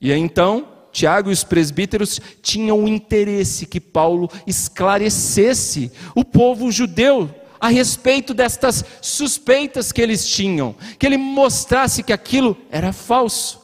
E 0.00 0.12
então, 0.12 0.66
Tiago 0.92 1.30
e 1.30 1.32
os 1.32 1.42
presbíteros 1.42 2.20
tinham 2.42 2.84
o 2.84 2.88
interesse 2.88 3.66
que 3.66 3.80
Paulo 3.80 4.30
esclarecesse 4.46 5.90
o 6.14 6.24
povo 6.24 6.70
judeu 6.70 7.30
a 7.58 7.68
respeito 7.68 8.34
destas 8.34 8.84
suspeitas 9.00 9.92
que 9.92 10.02
eles 10.02 10.26
tinham, 10.26 10.74
que 10.98 11.06
ele 11.06 11.16
mostrasse 11.16 12.02
que 12.02 12.12
aquilo 12.12 12.56
era 12.70 12.92
falso. 12.92 13.61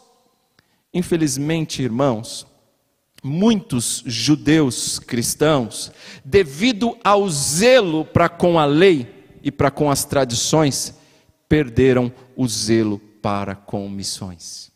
Infelizmente, 0.99 1.81
irmãos, 1.81 2.45
muitos 3.23 4.03
judeus 4.05 4.99
cristãos, 4.99 5.93
devido 6.25 6.99
ao 7.05 7.31
zelo 7.31 8.05
para 8.05 8.29
com 8.29 8.59
a 8.59 8.65
lei 8.65 9.07
e 9.41 9.53
para 9.53 9.71
com 9.71 9.93
as 9.93 10.05
tradições, 10.05 10.99
perderam 11.49 12.13
o 12.35 12.49
zelo 12.49 12.99
para 13.23 13.55
com 13.55 13.89
missões. 13.89 14.73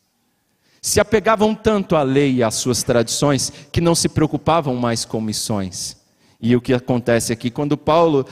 Se 0.81 1.01
apegavam 1.01 1.53
tanto 1.53 1.93
à 1.93 2.03
lei 2.03 2.35
e 2.35 2.43
às 2.43 2.55
suas 2.55 2.83
tradições 2.83 3.51
que 3.69 3.81
não 3.81 3.93
se 3.93 4.07
preocupavam 4.07 4.77
mais 4.77 5.03
com 5.03 5.19
missões. 5.19 5.97
E 6.39 6.55
o 6.55 6.61
que 6.61 6.73
acontece 6.73 7.33
aqui, 7.33 7.51
quando 7.51 7.75
Paulo 7.77 8.25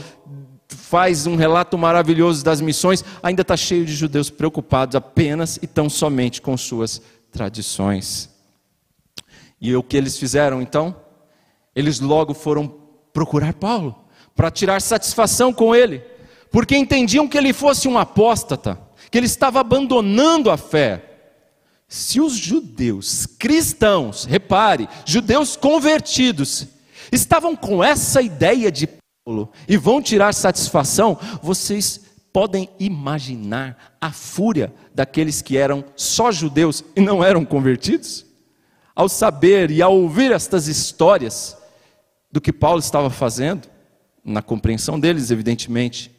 faz 0.70 1.28
um 1.28 1.36
relato 1.36 1.78
maravilhoso 1.78 2.42
das 2.42 2.62
missões, 2.62 3.04
ainda 3.22 3.42
está 3.42 3.58
cheio 3.58 3.86
de 3.86 3.94
judeus 3.94 4.30
preocupados 4.30 4.96
apenas 4.96 5.60
e 5.62 5.68
tão 5.68 5.90
somente 5.90 6.42
com 6.42 6.56
suas 6.56 7.02
tradições. 7.32 8.30
E 9.60 9.76
o 9.76 9.84
que 9.84 9.96
eles 9.96 10.18
fizeram 10.18 10.62
então? 10.62 10.96
Eles 11.76 12.00
logo 12.00 12.34
foram 12.34 12.68
procurar 13.14 13.54
Paulo 13.54 13.96
para 14.36 14.52
tirar 14.52 14.82
satisfação 14.82 15.54
com 15.54 15.76
ele, 15.76 16.04
porque 16.52 16.76
entendiam 16.76 17.28
que 17.28 17.38
ele 17.38 17.54
fosse 17.54 17.88
um 17.88 17.98
apóstata, 17.98 18.80
que 19.10 19.18
ele 19.18 19.26
estava 19.26 19.60
abandonando 19.60 20.50
a 20.50 20.58
fé. 20.58 21.08
Se 21.88 22.22
os 22.22 22.34
judeus 22.34 23.26
cristãos, 23.26 24.26
repare, 24.26 24.88
judeus 25.06 25.56
convertidos, 25.56 26.68
estavam 27.12 27.56
com 27.56 27.84
essa 27.84 28.22
ideia 28.22 28.72
de 28.72 28.88
Paulo 29.26 29.52
e 29.68 29.78
vão 29.78 30.02
tirar 30.02 30.34
satisfação, 30.34 31.20
vocês 31.42 32.11
podem 32.34 32.70
imaginar 32.80 33.96
a 34.00 34.12
fúria 34.12 34.74
daqueles 34.94 35.42
que 35.42 35.58
eram 35.58 35.84
só 35.96 36.32
judeus 36.32 36.84
e 36.96 37.02
não 37.02 37.24
eram 37.24 37.44
convertidos? 37.46 38.26
Ao 38.96 39.10
saber 39.10 39.72
e 39.72 39.82
ao 39.82 39.98
ouvir 39.98 40.32
estas 40.32 40.68
histórias 40.68 41.58
do 42.32 42.42
que 42.42 42.54
Paulo 42.54 42.80
estava 42.80 43.10
fazendo, 43.10 43.68
na 44.24 44.42
compreensão 44.42 45.00
deles, 45.00 45.32
evidentemente, 45.32 46.12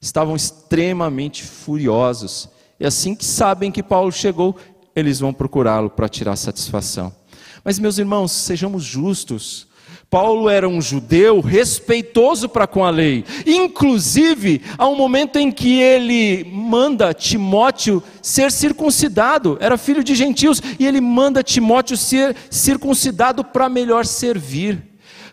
estavam 0.00 0.36
extremamente 0.36 1.44
furiosos. 1.44 2.48
E 2.78 2.86
assim 2.86 3.14
que 3.14 3.24
sabem 3.24 3.70
que 3.70 3.82
Paulo 3.82 4.10
chegou, 4.10 4.56
eles 4.94 5.20
vão 5.20 5.32
procurá-lo 5.32 5.90
para 5.90 6.08
tirar 6.08 6.36
satisfação. 6.36 7.14
Mas, 7.62 7.78
meus 7.78 7.98
irmãos, 7.98 8.32
sejamos 8.32 8.84
justos. 8.84 9.68
Paulo 10.10 10.48
era 10.48 10.68
um 10.68 10.82
judeu 10.82 11.40
respeitoso 11.40 12.48
para 12.48 12.66
com 12.66 12.84
a 12.84 12.90
lei. 12.90 13.24
Inclusive, 13.46 14.60
há 14.76 14.88
um 14.88 14.96
momento 14.96 15.38
em 15.38 15.52
que 15.52 15.80
ele 15.80 16.42
manda 16.52 17.14
Timóteo 17.14 18.02
ser 18.20 18.50
circuncidado, 18.50 19.56
era 19.60 19.78
filho 19.78 20.02
de 20.02 20.16
gentios, 20.16 20.60
e 20.80 20.84
ele 20.84 21.00
manda 21.00 21.44
Timóteo 21.44 21.96
ser 21.96 22.34
circuncidado 22.50 23.44
para 23.44 23.68
melhor 23.68 24.04
servir. 24.04 24.82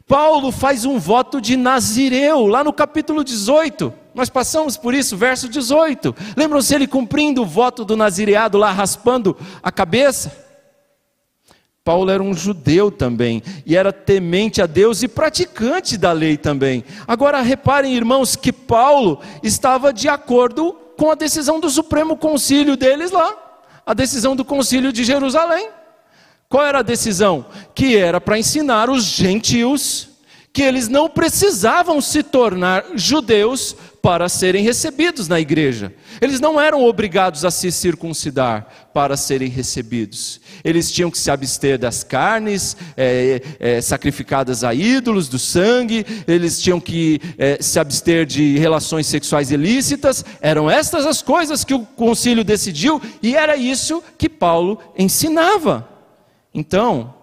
Paulo 0.08 0.52
faz 0.52 0.86
um 0.86 1.00
voto 1.00 1.42
de 1.42 1.58
Nazireu, 1.58 2.46
lá 2.46 2.64
no 2.64 2.72
capítulo 2.72 3.24
18. 3.24 3.92
Nós 4.14 4.30
passamos 4.30 4.78
por 4.78 4.94
isso, 4.94 5.18
verso 5.18 5.50
18. 5.50 6.16
Lembram-se 6.36 6.76
ele 6.76 6.86
cumprindo 6.86 7.42
o 7.42 7.48
voto 7.48 7.84
do 7.84 7.98
nazireado 7.98 8.60
lá, 8.60 8.72
raspando 8.72 9.36
a 9.64 9.72
cabeça? 9.72 10.47
Paulo 11.88 12.12
era 12.12 12.22
um 12.22 12.34
judeu 12.34 12.92
também, 12.92 13.42
e 13.66 13.74
era 13.74 13.94
temente 13.94 14.62
a 14.62 14.66
Deus 14.66 15.04
e 15.04 15.08
praticante 15.08 15.96
da 15.96 16.12
lei 16.12 16.36
também. 16.36 16.84
Agora 17.08 17.40
reparem, 17.40 17.96
irmãos, 17.96 18.36
que 18.36 18.52
Paulo 18.52 19.22
estava 19.42 19.94
de 19.94 20.10
acordo 20.10 20.74
com 20.98 21.10
a 21.10 21.16
decisão 21.16 21.62
do 21.62 21.70
Supremo 21.70 22.18
Concílio 22.18 22.76
deles 22.76 23.12
lá, 23.12 23.34
a 23.86 23.94
decisão 23.94 24.36
do 24.36 24.44
Concílio 24.44 24.92
de 24.92 25.06
Jerusalém. 25.06 25.70
Qual 26.50 26.66
era 26.66 26.80
a 26.80 26.84
decisão? 26.84 27.46
Que 27.74 27.96
era 27.96 28.20
para 28.20 28.38
ensinar 28.38 28.90
os 28.90 29.06
gentios 29.06 30.10
que 30.52 30.64
eles 30.64 30.90
não 30.90 31.08
precisavam 31.08 32.02
se 32.02 32.22
tornar 32.22 32.84
judeus 32.96 33.78
para 34.08 34.30
serem 34.30 34.64
recebidos 34.64 35.28
na 35.28 35.38
igreja. 35.38 35.94
Eles 36.22 36.40
não 36.40 36.62
eram 36.62 36.82
obrigados 36.86 37.44
a 37.44 37.52
se 37.52 37.70
circuncidar 37.70 38.90
para 38.94 39.18
serem 39.18 39.50
recebidos. 39.50 40.40
Eles 40.64 40.90
tinham 40.90 41.12
que 41.12 41.18
se 41.18 41.30
abster 41.30 41.78
das 41.78 42.06
carnes 42.06 42.78
é, 42.96 43.42
é, 43.60 43.82
sacrificadas 43.82 44.64
a 44.64 44.74
ídolos, 44.74 45.28
do 45.28 45.38
sangue, 45.38 46.06
eles 46.26 46.58
tinham 46.62 46.80
que 46.80 47.20
é, 47.38 47.58
se 47.60 47.82
abster 47.82 48.26
de 48.26 48.58
relações 48.58 49.08
sexuais 49.08 49.52
ilícitas. 49.52 50.24
Eram 50.40 50.72
estas 50.72 51.06
as 51.06 51.22
coisas 51.22 51.66
que 51.66 51.74
o 51.74 51.82
concílio 51.82 52.46
decidiu 52.46 53.02
e 53.22 53.36
era 53.36 53.58
isso 53.58 54.02
que 54.18 54.30
Paulo 54.30 54.80
ensinava. 54.98 55.86
Então, 56.54 57.14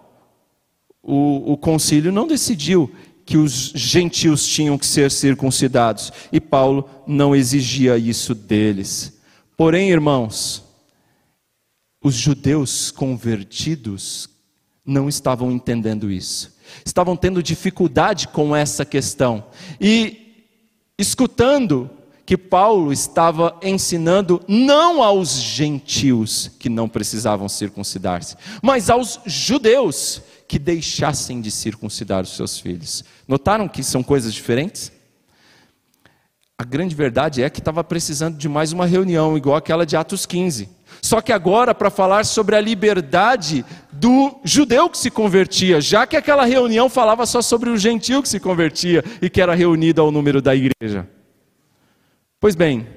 o, 1.01 1.53
o 1.53 1.57
concílio 1.57 2.11
não 2.11 2.27
decidiu 2.27 2.93
que 3.25 3.37
os 3.37 3.71
gentios 3.73 4.45
tinham 4.45 4.77
que 4.77 4.85
ser 4.85 5.09
circuncidados, 5.09 6.13
e 6.31 6.39
Paulo 6.39 6.87
não 7.07 7.35
exigia 7.35 7.97
isso 7.97 8.35
deles. 8.35 9.19
Porém, 9.57 9.89
irmãos, 9.89 10.63
os 12.03 12.13
judeus 12.13 12.91
convertidos 12.91 14.29
não 14.85 15.09
estavam 15.09 15.51
entendendo 15.51 16.11
isso, 16.11 16.55
estavam 16.85 17.15
tendo 17.15 17.41
dificuldade 17.41 18.27
com 18.27 18.55
essa 18.55 18.85
questão, 18.85 19.43
e 19.81 20.45
escutando 20.99 21.89
que 22.25 22.37
Paulo 22.37 22.91
estava 22.91 23.59
ensinando 23.61 24.41
não 24.47 25.01
aos 25.01 25.33
gentios 25.33 26.51
que 26.59 26.69
não 26.69 26.89
precisavam 26.89 27.47
circuncidar-se, 27.47 28.35
mas 28.61 28.89
aos 28.89 29.19
judeus 29.25 30.21
que 30.47 30.59
deixassem 30.59 31.41
de 31.41 31.49
circuncidar 31.49 32.23
os 32.23 32.35
seus 32.35 32.59
filhos. 32.59 33.03
Notaram 33.27 33.67
que 33.67 33.83
são 33.83 34.03
coisas 34.03 34.33
diferentes? 34.33 34.91
A 36.57 36.63
grande 36.63 36.95
verdade 36.95 37.43
é 37.43 37.49
que 37.49 37.59
estava 37.59 37.83
precisando 37.83 38.37
de 38.37 38.47
mais 38.47 38.71
uma 38.71 38.85
reunião, 38.85 39.35
igual 39.37 39.57
aquela 39.57 39.85
de 39.85 39.97
Atos 39.97 40.25
15. 40.25 40.69
Só 41.01 41.19
que 41.19 41.33
agora 41.33 41.75
para 41.75 41.89
falar 41.89 42.25
sobre 42.25 42.55
a 42.55 42.61
liberdade 42.61 43.65
do 43.91 44.39
judeu 44.43 44.89
que 44.89 44.97
se 44.97 45.11
convertia, 45.11 45.81
já 45.81 46.07
que 46.07 46.15
aquela 46.15 46.45
reunião 46.45 46.89
falava 46.89 47.25
só 47.25 47.41
sobre 47.41 47.69
o 47.69 47.77
gentil 47.77 48.21
que 48.21 48.29
se 48.29 48.39
convertia 48.39 49.03
e 49.21 49.29
que 49.29 49.41
era 49.41 49.53
reunido 49.53 50.01
ao 50.01 50.11
número 50.11 50.41
da 50.41 50.55
igreja. 50.55 51.07
Pois 52.39 52.55
bem, 52.55 52.87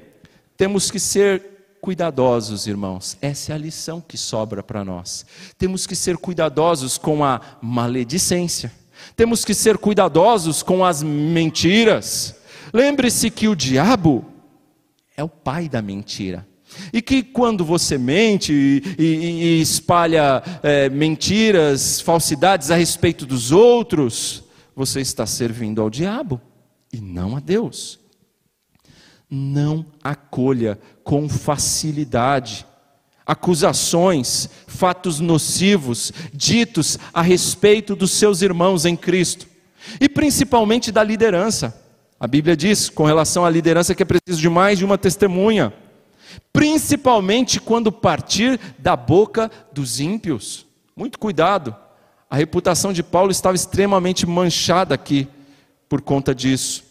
temos 0.56 0.90
que 0.90 1.00
ser 1.00 1.57
cuidadosos, 1.88 2.66
irmãos. 2.66 3.16
Essa 3.18 3.52
é 3.52 3.54
a 3.54 3.58
lição 3.58 3.98
que 3.98 4.18
sobra 4.18 4.62
para 4.62 4.84
nós. 4.84 5.24
Temos 5.56 5.86
que 5.86 5.96
ser 5.96 6.18
cuidadosos 6.18 6.98
com 6.98 7.24
a 7.24 7.40
maledicência. 7.62 8.70
Temos 9.16 9.42
que 9.42 9.54
ser 9.54 9.78
cuidadosos 9.78 10.62
com 10.62 10.84
as 10.84 11.02
mentiras. 11.02 12.34
Lembre-se 12.74 13.30
que 13.30 13.48
o 13.48 13.56
diabo 13.56 14.22
é 15.16 15.24
o 15.24 15.30
pai 15.30 15.66
da 15.66 15.80
mentira. 15.80 16.46
E 16.92 17.00
que 17.00 17.22
quando 17.22 17.64
você 17.64 17.96
mente 17.96 18.52
e, 18.52 18.82
e, 19.02 19.04
e 19.06 19.62
espalha 19.62 20.42
é, 20.62 20.90
mentiras, 20.90 22.02
falsidades 22.02 22.70
a 22.70 22.76
respeito 22.76 23.24
dos 23.24 23.50
outros, 23.50 24.44
você 24.76 25.00
está 25.00 25.24
servindo 25.24 25.80
ao 25.80 25.88
diabo 25.88 26.38
e 26.92 27.00
não 27.00 27.34
a 27.34 27.40
Deus 27.40 27.98
não 29.30 29.84
acolha 30.02 30.78
com 31.04 31.28
facilidade 31.28 32.66
acusações, 33.28 34.48
fatos 34.66 35.20
nocivos 35.20 36.10
ditos 36.32 36.98
a 37.12 37.20
respeito 37.20 37.94
dos 37.94 38.12
seus 38.12 38.40
irmãos 38.40 38.86
em 38.86 38.96
Cristo 38.96 39.46
e 40.00 40.08
principalmente 40.08 40.90
da 40.90 41.04
liderança. 41.04 41.78
A 42.18 42.26
Bíblia 42.26 42.56
diz 42.56 42.88
com 42.88 43.04
relação 43.04 43.44
à 43.44 43.50
liderança 43.50 43.94
que 43.94 44.02
é 44.02 44.06
preciso 44.06 44.40
de 44.40 44.48
mais 44.48 44.78
de 44.78 44.84
uma 44.84 44.96
testemunha, 44.96 45.74
principalmente 46.50 47.60
quando 47.60 47.92
partir 47.92 48.58
da 48.78 48.96
boca 48.96 49.50
dos 49.72 50.00
ímpios. 50.00 50.66
Muito 50.96 51.18
cuidado. 51.18 51.76
A 52.30 52.36
reputação 52.36 52.94
de 52.94 53.02
Paulo 53.02 53.30
estava 53.30 53.54
extremamente 53.54 54.26
manchada 54.26 54.94
aqui 54.94 55.28
por 55.86 56.00
conta 56.00 56.34
disso. 56.34 56.87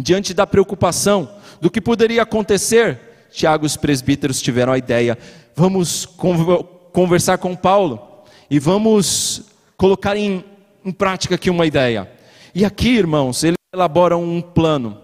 Diante 0.00 0.34
da 0.34 0.46
preocupação 0.46 1.30
do 1.60 1.70
que 1.70 1.80
poderia 1.80 2.22
acontecer, 2.22 3.28
Tiago 3.30 3.64
e 3.64 3.66
os 3.66 3.76
presbíteros 3.76 4.42
tiveram 4.42 4.72
a 4.72 4.78
ideia: 4.78 5.16
vamos 5.54 6.06
conversar 6.92 7.38
com 7.38 7.54
Paulo 7.54 8.00
e 8.50 8.58
vamos 8.58 9.42
colocar 9.76 10.16
em, 10.16 10.44
em 10.84 10.92
prática 10.92 11.36
aqui 11.36 11.50
uma 11.50 11.66
ideia. 11.66 12.10
E 12.54 12.64
aqui, 12.64 12.90
irmãos, 12.90 13.42
eles 13.42 13.58
elaboram 13.72 14.22
um 14.22 14.40
plano. 14.40 15.00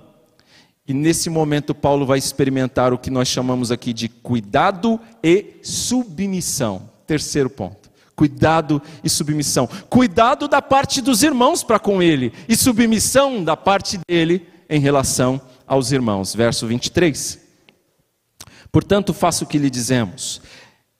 E 0.86 0.94
nesse 0.94 1.30
momento, 1.30 1.72
Paulo 1.72 2.04
vai 2.04 2.18
experimentar 2.18 2.92
o 2.92 2.98
que 2.98 3.10
nós 3.10 3.28
chamamos 3.28 3.70
aqui 3.70 3.92
de 3.92 4.08
cuidado 4.08 4.98
e 5.22 5.58
submissão. 5.62 6.88
Terceiro 7.06 7.48
ponto. 7.48 7.88
Cuidado 8.16 8.82
e 9.02 9.08
submissão. 9.08 9.68
Cuidado 9.88 10.48
da 10.48 10.60
parte 10.60 11.00
dos 11.00 11.22
irmãos 11.22 11.62
para 11.62 11.78
com 11.78 12.02
ele, 12.02 12.32
e 12.48 12.56
submissão 12.56 13.42
da 13.42 13.56
parte 13.56 13.98
dele 14.08 14.46
em 14.70 14.80
relação 14.80 15.40
aos 15.66 15.92
irmãos. 15.92 16.34
Verso 16.34 16.66
23. 16.66 17.38
Portanto, 18.72 19.12
faça 19.12 19.42
o 19.42 19.46
que 19.46 19.58
lhe 19.58 19.68
dizemos. 19.68 20.40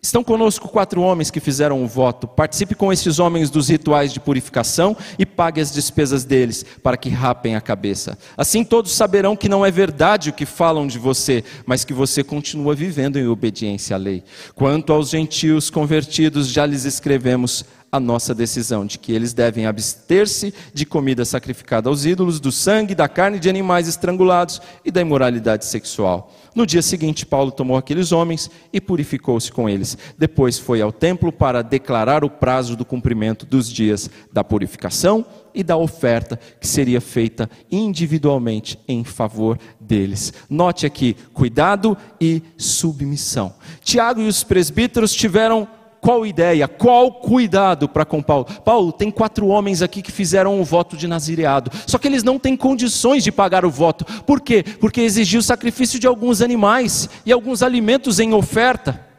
Estão 0.03 0.25
conosco 0.25 0.67
quatro 0.67 1.03
homens 1.03 1.31
que 1.31 1.41
fizeram 1.41 1.85
o 1.85 1.87
voto. 1.87 2.27
Participe 2.27 2.75
com 2.75 2.91
esses 2.91 3.19
homens 3.19 3.51
dos 3.51 3.69
rituais 3.69 4.15
de 4.15 4.19
purificação 4.19 4.97
e 5.19 5.27
pague 5.27 5.61
as 5.61 5.71
despesas 5.71 6.25
deles, 6.25 6.65
para 6.83 6.97
que 6.97 7.11
rapem 7.11 7.55
a 7.55 7.61
cabeça. 7.61 8.17
Assim 8.35 8.65
todos 8.65 8.93
saberão 8.93 9.37
que 9.37 9.47
não 9.47 9.65
é 9.65 9.71
verdade 9.71 10.31
o 10.31 10.33
que 10.33 10.47
falam 10.47 10.87
de 10.87 10.99
você, 10.99 11.45
mas 11.67 11.85
que 11.85 11.93
você 11.93 12.25
continua 12.25 12.75
vivendo 12.75 13.19
em 13.19 13.27
obediência 13.27 13.95
à 13.95 13.99
lei. 13.99 14.25
Quanto 14.55 14.91
aos 14.91 15.11
gentios 15.11 15.69
convertidos, 15.69 16.49
já 16.49 16.65
lhes 16.65 16.87
escrevemos 16.87 17.67
a 17.93 17.99
nossa 17.99 18.35
decisão 18.35 18.87
de 18.87 18.99
que 18.99 19.13
eles 19.13 19.33
devem 19.33 19.67
abster-se 19.67 20.55
de 20.73 20.87
comida 20.87 21.25
sacrificada 21.25 21.89
aos 21.89 22.05
ídolos, 22.05 22.39
do 22.39 22.53
sangue, 22.53 22.95
da 22.95 23.09
carne 23.09 23.39
de 23.39 23.49
animais 23.49 23.89
estrangulados 23.89 24.61
e 24.85 24.91
da 24.91 25.01
imoralidade 25.01 25.65
sexual. 25.65 26.33
No 26.55 26.67
dia 26.67 26.83
seguinte, 26.83 27.27
Paulo 27.27 27.51
tomou 27.51 27.77
aqueles 27.77 28.13
homens 28.13 28.51
e 28.73 28.81
purificou-se 28.81 29.51
com 29.51 29.69
eles. 29.69 29.97
Depois 30.19 30.59
foi 30.59 30.81
ao 30.81 30.93
templo 30.93 31.33
para 31.33 31.63
declarar 31.63 32.25
o 32.25 32.31
prazo 32.31 32.77
do 32.77 32.85
cumprimento 32.85 33.47
dos 33.47 33.71
dias 33.71 34.11
da 34.33 34.43
purificação 34.43 35.25
e 35.55 35.63
da 35.65 35.77
oferta 35.77 36.39
que 36.61 36.67
seria 36.67 37.01
feita 37.01 37.51
individualmente 37.71 38.79
em 38.87 39.03
favor 39.05 39.59
deles. 39.81 40.33
Note 40.49 40.87
aqui: 40.87 41.17
cuidado 41.33 41.97
e 42.21 42.43
submissão. 42.57 43.55
Tiago 43.83 44.21
e 44.21 44.29
os 44.29 44.45
presbíteros 44.45 45.13
tiveram 45.13 45.69
qual 46.01 46.25
ideia, 46.25 46.67
qual 46.67 47.13
cuidado 47.13 47.89
para 47.89 48.05
com 48.05 48.23
Paulo? 48.23 48.47
Paulo, 48.65 48.93
tem 48.93 49.11
quatro 49.11 49.47
homens 49.49 49.83
aqui 49.83 50.01
que 50.01 50.11
fizeram 50.11 50.61
o 50.61 50.65
voto 50.65 50.97
de 50.97 51.07
nazireado, 51.07 51.71
só 51.87 51.99
que 51.99 52.09
eles 52.09 52.23
não 52.23 52.39
têm 52.39 52.57
condições 52.57 53.23
de 53.23 53.31
pagar 53.31 53.65
o 53.65 53.71
voto. 53.71 54.05
Por 54.23 54.41
quê? 54.41 54.65
Porque 54.81 55.01
exigiu 55.03 55.41
o 55.41 55.43
sacrifício 55.43 55.99
de 55.99 56.07
alguns 56.07 56.41
animais 56.41 57.09
e 57.27 57.33
alguns 57.33 57.63
alimentos 57.63 58.19
em 58.19 58.33
oferta. 58.33 59.10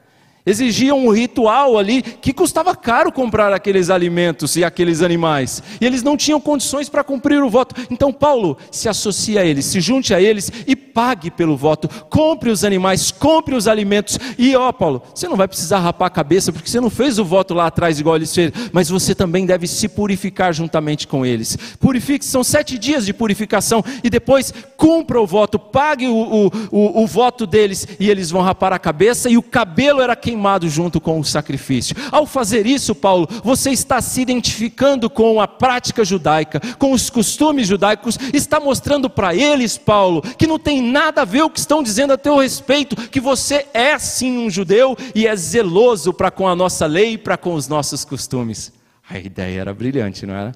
Exigiam 0.46 1.06
um 1.06 1.12
ritual 1.12 1.78
ali 1.78 2.02
que 2.02 2.34
custava 2.34 2.76
caro 2.76 3.12
comprar 3.12 3.54
aqueles 3.54 3.90
alimentos 3.90 4.56
e 4.56 4.64
aqueles 4.64 5.02
animais. 5.02 5.62
E 5.80 5.86
eles 5.86 6.02
não 6.02 6.18
tinham 6.18 6.42
condições 6.42 6.90
para 6.90 7.04
cumprir 7.04 7.44
o 7.44 7.50
voto. 7.50 7.76
Então 7.92 8.12
Paulo 8.12 8.58
se 8.72 8.90
associa 8.90 9.42
a 9.42 9.46
eles, 9.46 9.66
se 9.66 9.80
junte 9.80 10.14
a 10.14 10.22
eles 10.22 10.52
e 10.66 10.76
pague 10.76 11.30
pelo 11.30 11.56
voto. 11.56 11.88
Compre 12.10 12.50
os 12.50 12.64
animais, 12.64 13.12
compre 13.12 13.54
os 13.54 13.68
alimentos. 13.68 14.18
E 14.38 14.56
ó, 14.56 14.72
Paulo, 14.72 15.04
você 15.14 15.28
não 15.28 15.36
vai 15.36 15.48
precisar 15.48 15.80
rapar 15.80 16.08
a 16.08 16.12
cabeça 16.12 16.52
porque 16.52 16.70
você 16.70 16.80
não 16.80 16.90
fez 16.90 17.20
o 17.20 17.26
voto 17.26 17.54
lá 17.54 17.68
atrás 17.68 18.00
igual 18.00 18.16
eles 18.16 18.34
fez, 18.34 18.52
mas 18.72 18.90
você 18.90 19.14
também 19.14 19.46
deve 19.46 19.68
se 19.68 19.88
purificar 19.88 20.54
juntamente 20.54 21.08
com 21.08 21.24
eles. 21.24 21.56
Purifique, 21.80 22.26
são 22.26 22.44
sete 22.44 22.80
dias 22.80 23.06
de 23.06 23.14
purificação 23.14 23.84
e 24.04 24.10
depois 24.10 24.52
cumpra 24.76 25.22
o 25.22 25.28
voto, 25.28 25.60
pague 25.60 26.08
o, 26.08 26.16
o, 26.16 26.52
o, 26.72 27.04
o 27.04 27.08
voto 27.08 27.46
deles 27.46 27.88
e 28.00 28.10
eles 28.10 28.32
vão 28.32 28.42
rapar 28.42 28.74
a 28.74 28.80
cabeça 28.80 29.30
e 29.30 29.38
o 29.38 29.44
cabelo 29.44 30.02
era 30.02 30.16
queimado 30.32 30.70
junto 30.70 31.02
com 31.02 31.20
o 31.20 31.26
sacrifício. 31.26 31.96
Ao 32.10 32.26
fazer 32.26 32.66
isso, 32.66 32.96
Paulo, 32.96 33.28
você 33.44 33.72
está 33.72 34.02
se 34.02 34.22
identificando 34.22 35.10
com 35.10 35.42
a 35.42 35.48
prática 35.48 36.06
judaica, 36.06 36.62
com 36.78 36.94
os 36.94 37.10
costumes 37.10 37.68
judaicos, 37.68 38.18
está 38.34 38.60
mostrando 38.60 39.10
para 39.10 39.36
eles, 39.36 39.78
Paulo, 39.78 40.22
que 40.22 40.48
não 40.48 40.58
tem 40.58 40.82
nada 40.82 41.24
a 41.24 41.26
ver 41.26 41.44
o 41.44 41.50
que 41.50 41.60
estão 41.60 41.84
dizendo 41.84 42.14
a 42.14 42.18
teu 42.18 42.38
respeito, 42.38 42.96
que 43.10 43.20
você 43.20 43.68
é 43.74 44.00
sim 44.00 44.46
um 44.46 44.50
judeu 44.50 44.96
e 45.14 45.28
é 45.28 45.36
zeloso 45.36 46.14
para 46.14 46.32
com 46.32 46.48
a 46.48 46.56
nossa 46.56 46.86
lei 46.86 47.14
e 47.14 47.18
para 47.18 47.36
com 47.38 47.54
os 47.54 47.68
nossos 47.68 48.06
costumes. 48.06 48.72
A 49.10 49.20
ideia 49.20 49.60
era 49.60 49.74
brilhante, 49.74 50.26
não 50.26 50.34
era? 50.34 50.56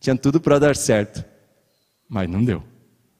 Tinha 0.00 0.16
tudo 0.16 0.40
para 0.40 0.58
dar 0.58 0.74
certo, 0.74 1.22
mas 2.08 2.28
não 2.28 2.42
deu. 2.42 2.62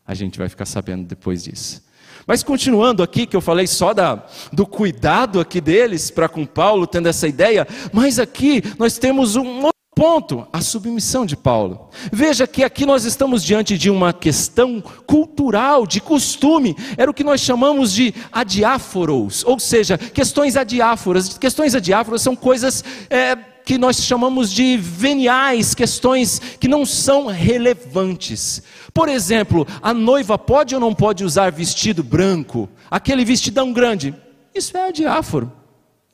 A 0.06 0.14
gente 0.14 0.38
vai 0.38 0.48
ficar 0.48 0.64
sabendo 0.64 1.06
depois 1.06 1.44
disso. 1.44 1.84
Mas 2.26 2.42
continuando 2.42 3.02
aqui, 3.02 3.24
que 3.24 3.36
eu 3.36 3.40
falei 3.40 3.66
só 3.66 3.94
da, 3.94 4.24
do 4.52 4.66
cuidado 4.66 5.38
aqui 5.38 5.60
deles 5.60 6.10
para 6.10 6.28
com 6.28 6.44
Paulo, 6.44 6.86
tendo 6.86 7.08
essa 7.08 7.28
ideia, 7.28 7.66
mas 7.92 8.18
aqui 8.18 8.62
nós 8.78 8.98
temos 8.98 9.36
um 9.36 9.62
outro 9.62 9.76
ponto, 9.94 10.46
a 10.52 10.60
submissão 10.60 11.24
de 11.24 11.36
Paulo. 11.36 11.88
Veja 12.12 12.46
que 12.46 12.64
aqui 12.64 12.84
nós 12.84 13.04
estamos 13.04 13.42
diante 13.42 13.78
de 13.78 13.88
uma 13.88 14.12
questão 14.12 14.82
cultural, 15.06 15.86
de 15.86 16.00
costume, 16.00 16.76
era 16.98 17.10
o 17.10 17.14
que 17.14 17.24
nós 17.24 17.40
chamamos 17.40 17.92
de 17.92 18.12
adiáforos, 18.32 19.44
ou 19.46 19.58
seja, 19.58 19.96
questões 19.96 20.56
adiáforas. 20.56 21.38
Questões 21.38 21.74
adiáforas 21.74 22.22
são 22.22 22.34
coisas. 22.34 22.84
É, 23.08 23.36
que 23.66 23.78
nós 23.78 23.96
chamamos 23.96 24.52
de 24.52 24.76
veniais, 24.76 25.74
questões 25.74 26.40
que 26.60 26.68
não 26.68 26.86
são 26.86 27.26
relevantes. 27.26 28.62
Por 28.96 29.10
exemplo, 29.10 29.68
a 29.82 29.92
noiva 29.92 30.38
pode 30.38 30.74
ou 30.74 30.80
não 30.80 30.94
pode 30.94 31.22
usar 31.22 31.52
vestido 31.52 32.02
branco? 32.02 32.66
Aquele 32.90 33.26
vestidão 33.26 33.70
grande. 33.70 34.14
Isso 34.54 34.74
é 34.74 34.90
diáforo. 34.90 35.52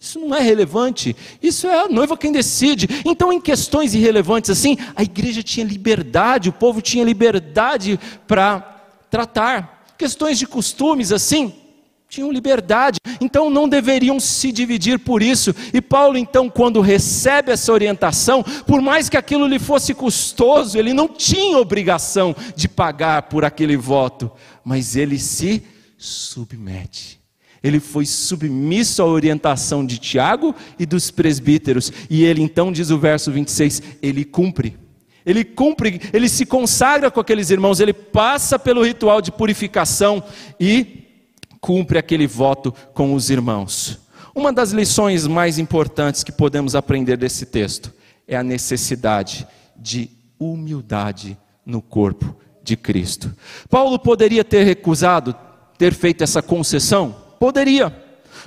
Isso 0.01 0.19
não 0.19 0.35
é 0.35 0.41
relevante. 0.41 1.15
Isso 1.41 1.69
é 1.69 1.85
a 1.85 1.89
noiva 1.89 2.17
quem 2.17 2.33
decide. 2.33 2.89
Então, 3.05 3.33
em 3.33 3.41
questões 3.41 3.95
irrelevantes 3.95 4.51
assim, 4.51 4.77
a 4.97 5.05
igreja 5.05 5.45
tinha 5.45 5.65
liberdade, 5.65 6.49
o 6.49 6.53
povo 6.53 6.83
tinha 6.83 7.05
liberdade 7.05 8.01
para 8.27 8.59
tratar. 9.09 9.85
Questões 9.97 10.37
de 10.37 10.49
costumes 10.49 11.13
assim, 11.13 11.55
tinham 12.13 12.31
liberdade, 12.31 12.99
então 13.23 13.49
não 13.49 13.67
deveriam 13.67 14.21
se 14.21 14.53
dividir 14.53 14.99
por 14.99 15.23
isso. 15.23 15.55
E 15.73 15.81
Paulo, 15.81 16.19
então, 16.19 16.51
quando 16.51 16.83
recebe 16.83 17.51
essa 17.51 17.73
orientação, 17.73 18.45
por 18.67 18.83
mais 18.83 19.09
que 19.09 19.17
aquilo 19.17 19.47
lhe 19.47 19.59
fosse 19.59 19.95
custoso, 19.95 20.79
ele 20.79 20.93
não 20.93 21.09
tinha 21.09 21.57
obrigação 21.57 22.37
de 22.55 22.69
pagar 22.69 23.23
por 23.23 23.47
aquele 23.47 23.79
voto, 23.79 24.31
mas 24.63 24.95
ele 24.95 25.19
se 25.19 25.63
submete. 25.97 27.19
Ele 27.63 27.81
foi 27.81 28.05
submisso 28.05 29.01
à 29.01 29.07
orientação 29.07 29.87
de 29.87 29.97
Tiago 29.97 30.55
e 30.79 30.85
dos 30.85 31.11
presbíteros, 31.11 31.91
e 32.11 32.25
ele 32.25 32.43
então, 32.43 32.71
diz 32.71 32.91
o 32.91 32.99
verso 32.99 33.33
26, 33.33 33.83
ele 34.03 34.23
cumpre. 34.23 34.77
Ele 35.25 35.45
cumpre, 35.45 35.99
ele 36.13 36.29
se 36.29 36.45
consagra 36.45 37.11
com 37.11 37.21
aqueles 37.21 37.49
irmãos, 37.49 37.81
ele 37.81 37.95
passa 37.95 38.59
pelo 38.59 38.83
ritual 38.83 39.23
de 39.23 39.33
purificação 39.33 40.23
e 40.61 41.02
cumpre 41.63 41.97
aquele 41.97 42.27
voto 42.27 42.75
com 42.93 43.15
os 43.15 43.31
irmãos. 43.31 44.01
Uma 44.35 44.53
das 44.53 44.73
lições 44.73 45.29
mais 45.29 45.61
importantes 45.61 46.25
que 46.25 46.33
podemos 46.33 46.75
aprender 46.75 47.17
desse 47.17 47.47
texto 47.47 47.95
é 48.27 48.37
a 48.37 48.43
necessidade 48.43 49.47
de 49.77 50.11
humildade 50.41 51.39
no 51.65 51.81
corpo 51.81 52.37
de 52.65 52.77
Cristo. 52.77 53.33
Paulo 53.71 53.97
poderia 53.99 54.43
ter 54.43 54.65
recusado 54.65 55.35
ter 55.79 55.95
feito 55.95 56.25
essa 56.25 56.43
concessão? 56.43 57.15
Poderia. 57.39 57.95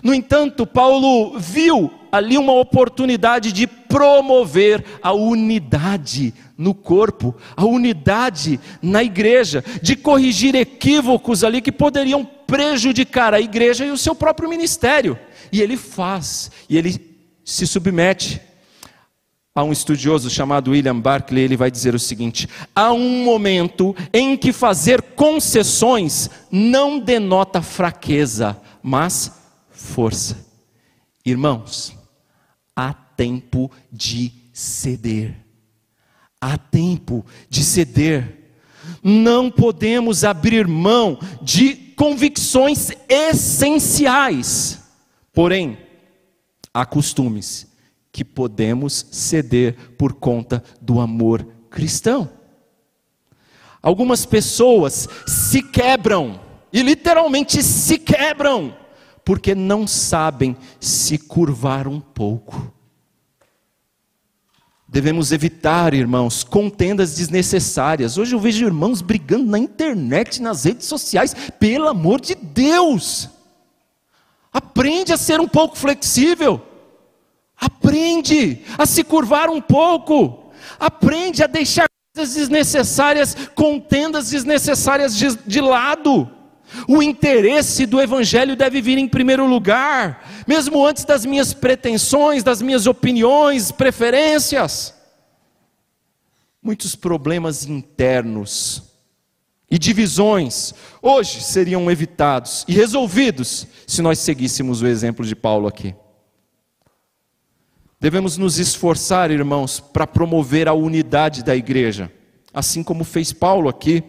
No 0.03 0.13
entanto, 0.13 0.67
Paulo 0.67 1.39
viu 1.39 1.91
ali 2.15 2.37
uma 2.37 2.53
oportunidade 2.53 3.51
de 3.51 3.67
promover 3.67 4.83
a 5.01 5.13
unidade 5.13 6.33
no 6.57 6.73
corpo, 6.73 7.35
a 7.55 7.65
unidade 7.65 8.59
na 8.81 9.03
igreja, 9.03 9.63
de 9.81 9.95
corrigir 9.95 10.55
equívocos 10.55 11.43
ali 11.43 11.61
que 11.61 11.71
poderiam 11.71 12.23
prejudicar 12.25 13.33
a 13.33 13.41
igreja 13.41 13.85
e 13.85 13.91
o 13.91 13.97
seu 13.97 14.15
próprio 14.15 14.49
ministério. 14.49 15.17
E 15.51 15.61
ele 15.61 15.77
faz, 15.77 16.51
e 16.69 16.77
ele 16.77 16.99
se 17.43 17.67
submete. 17.67 18.41
Há 19.53 19.63
um 19.63 19.71
estudioso 19.71 20.29
chamado 20.29 20.71
William 20.71 20.99
Barclay, 20.99 21.43
ele 21.43 21.55
vai 21.55 21.71
dizer 21.71 21.95
o 21.95 21.99
seguinte: 21.99 22.49
há 22.75 22.91
um 22.91 23.23
momento 23.23 23.95
em 24.13 24.35
que 24.35 24.51
fazer 24.51 25.01
concessões 25.01 26.29
não 26.51 26.99
denota 26.99 27.61
fraqueza, 27.61 28.59
mas 28.83 29.31
força. 29.71 30.45
Irmãos, 31.25 31.95
há 32.75 32.93
tempo 32.93 33.71
de 33.91 34.31
ceder. 34.53 35.35
Há 36.41 36.57
tempo 36.57 37.25
de 37.49 37.63
ceder. 37.63 38.43
Não 39.01 39.49
podemos 39.49 40.23
abrir 40.23 40.67
mão 40.67 41.17
de 41.41 41.75
convicções 41.95 42.91
essenciais. 43.07 44.81
Porém, 45.33 45.77
há 46.73 46.85
costumes 46.85 47.67
que 48.11 48.23
podemos 48.23 49.07
ceder 49.11 49.75
por 49.97 50.13
conta 50.13 50.63
do 50.81 50.99
amor 50.99 51.45
cristão. 51.69 52.29
Algumas 53.81 54.25
pessoas 54.25 55.07
se 55.27 55.61
quebram, 55.61 56.39
e 56.71 56.81
literalmente 56.81 57.61
se 57.61 57.99
quebram, 57.99 58.75
porque 59.25 59.55
não 59.55 59.87
sabem 59.87 60.55
se 60.79 61.17
curvar 61.17 61.87
um 61.87 61.99
pouco. 61.99 62.71
Devemos 64.87 65.31
evitar, 65.31 65.95
irmãos, 65.95 66.43
contendas 66.43 67.15
desnecessárias. 67.15 68.17
Hoje 68.17 68.35
eu 68.35 68.39
vejo 68.39 68.65
irmãos 68.65 69.01
brigando 69.01 69.45
na 69.45 69.57
internet, 69.57 70.41
nas 70.41 70.63
redes 70.63 70.85
sociais. 70.85 71.35
Pelo 71.59 71.87
amor 71.87 72.21
de 72.21 72.35
Deus! 72.35 73.29
Aprende 74.53 75.11
a 75.11 75.17
ser 75.17 75.41
um 75.41 75.47
pouco 75.47 75.75
flexível. 75.75 76.61
Aprende 77.57 78.61
a 78.77 78.85
se 78.85 79.03
curvar 79.03 79.49
um 79.49 79.59
pouco. 79.59 80.51
Aprende 80.79 81.43
a 81.43 81.47
deixar 81.47 81.89
coisas 82.15 82.35
desnecessárias, 82.35 83.35
contendas 83.55 84.29
desnecessárias 84.29 85.17
de, 85.17 85.35
de 85.45 85.59
lado. 85.59 86.31
O 86.87 87.01
interesse 87.01 87.85
do 87.85 88.01
Evangelho 88.01 88.55
deve 88.55 88.81
vir 88.81 88.97
em 88.97 89.07
primeiro 89.07 89.45
lugar, 89.45 90.43
mesmo 90.47 90.85
antes 90.85 91.05
das 91.05 91.25
minhas 91.25 91.53
pretensões, 91.53 92.43
das 92.43 92.61
minhas 92.61 92.87
opiniões, 92.87 93.71
preferências. 93.71 94.93
Muitos 96.61 96.95
problemas 96.95 97.65
internos 97.65 98.83
e 99.69 99.77
divisões 99.77 100.73
hoje 101.01 101.41
seriam 101.41 101.89
evitados 101.89 102.65
e 102.67 102.73
resolvidos 102.73 103.67
se 103.87 104.01
nós 104.01 104.19
seguíssemos 104.19 104.81
o 104.81 104.87
exemplo 104.87 105.25
de 105.25 105.35
Paulo 105.35 105.67
aqui. 105.67 105.95
Devemos 107.99 108.37
nos 108.37 108.59
esforçar, 108.59 109.31
irmãos, 109.31 109.79
para 109.79 110.05
promover 110.05 110.67
a 110.67 110.73
unidade 110.73 111.43
da 111.43 111.55
igreja, 111.55 112.11
assim 112.53 112.83
como 112.83 113.03
fez 113.03 113.33
Paulo 113.33 113.67
aqui. 113.67 114.03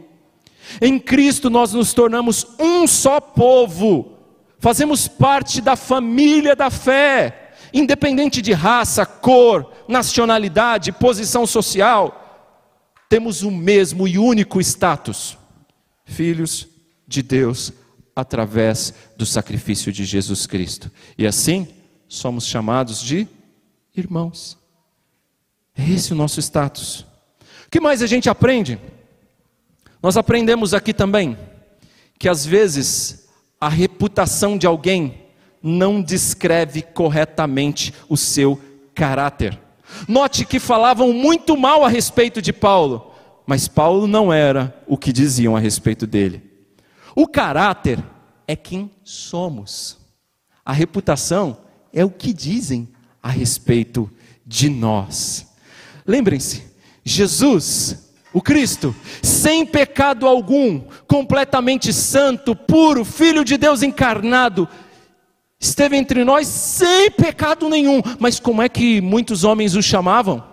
Em 0.81 0.99
Cristo 0.99 1.49
nós 1.51 1.73
nos 1.73 1.93
tornamos 1.93 2.47
um 2.59 2.87
só 2.87 3.21
povo, 3.21 4.19
fazemos 4.59 5.09
parte 5.09 5.61
da 5.61 5.77
família 5.77 6.55
da 6.55 6.71
fé, 6.71 7.53
independente 7.73 8.41
de 8.43 8.53
raça, 8.53 9.05
cor, 9.05 9.73
nacionalidade, 9.89 10.93
posição 10.93 11.47
social, 11.47 12.23
temos 13.09 13.43
o 13.43 13.51
mesmo 13.51 14.07
e 14.09 14.19
único 14.19 14.61
status: 14.61 15.39
filhos 16.05 16.67
de 17.07 17.23
Deus 17.23 17.73
através 18.15 18.95
do 19.17 19.27
sacrifício 19.27 19.93
de 19.93 20.05
Jesus 20.05 20.47
Cristo. 20.47 20.91
E 21.17 21.27
assim 21.27 21.69
somos 22.09 22.47
chamados 22.47 23.03
de 23.03 23.29
irmãos. 23.95 24.57
É 25.77 25.89
esse 25.89 26.13
o 26.13 26.17
nosso 26.17 26.41
status. 26.41 27.01
O 27.67 27.71
que 27.71 27.81
mais 27.81 28.03
a 28.03 28.07
gente 28.07 28.31
aprende? 28.31 28.79
Nós 30.03 30.17
aprendemos 30.17 30.75
aqui 30.75 30.93
também 30.93 31.37
que 32.19 32.29
às 32.29 32.45
vezes 32.45 33.29
a 33.61 33.69
reputação 33.69 34.57
de 34.57 34.67
alguém 34.67 35.27
não 35.63 36.01
descreve 36.01 36.83
corretamente 36.83 37.93
o 38.09 38.17
seu 38.17 38.61
caráter. 38.95 39.59
Note 40.09 40.45
que 40.45 40.59
falavam 40.59 41.13
muito 41.13 41.57
mal 41.57 41.85
a 41.85 41.89
respeito 41.89 42.41
de 42.43 42.53
Paulo, 42.53 43.13
mas 43.47 43.69
Paulo 43.69 44.07
não 44.07 44.33
era 44.33 44.75
o 44.87 44.97
que 44.97 45.13
diziam 45.13 45.57
a 45.57 45.61
respeito 45.61 46.07
dele. 46.07 46.43
O 47.15 47.27
caráter 47.27 48.03
é 48.47 48.55
quem 48.55 48.91
somos, 49.03 49.99
a 50.65 50.73
reputação 50.73 51.59
é 51.93 52.05
o 52.05 52.11
que 52.11 52.33
dizem 52.33 52.89
a 53.23 53.31
respeito 53.31 54.11
de 54.47 54.69
nós. 54.69 55.47
Lembrem-se, 56.07 56.63
Jesus 57.03 58.06
o 58.37 58.43
Cristo, 58.43 58.95
sem 59.23 59.65
pecado 59.65 60.27
algum, 60.27 60.83
completamente 61.09 61.91
santo, 61.91 62.55
puro, 62.55 63.03
Filho 63.03 63.43
de 63.43 63.57
Deus 63.57 63.83
encarnado, 63.83 64.69
esteve 65.59 65.97
entre 65.97 66.23
nós 66.23 66.47
sem 66.47 67.11
pecado 67.11 67.67
nenhum. 67.71 68.03
Mas 68.19 68.39
como 68.39 68.61
é 68.61 68.69
que 68.69 69.01
muitos 69.01 69.43
homens 69.43 69.75
o 69.75 69.83
chamavam? 69.83 70.45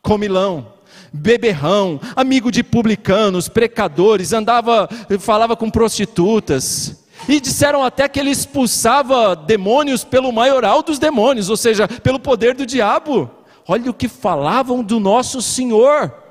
Comilão, 0.00 0.74
beberrão, 1.12 2.00
amigo 2.14 2.52
de 2.52 2.62
publicanos, 2.62 3.48
pecadores, 3.48 4.32
andava, 4.32 4.88
falava 5.18 5.56
com 5.56 5.68
prostitutas. 5.68 7.04
E 7.28 7.40
disseram 7.40 7.82
até 7.82 8.08
que 8.08 8.20
ele 8.20 8.30
expulsava 8.30 9.34
demônios 9.34 10.04
pelo 10.04 10.30
maioral 10.30 10.84
dos 10.84 11.00
demônios, 11.00 11.50
ou 11.50 11.56
seja, 11.56 11.88
pelo 11.88 12.20
poder 12.20 12.54
do 12.54 12.64
diabo. 12.64 13.28
olha 13.66 13.90
o 13.90 13.94
que 13.94 14.06
falavam 14.06 14.84
do 14.84 15.00
nosso 15.00 15.42
Senhor. 15.42 16.22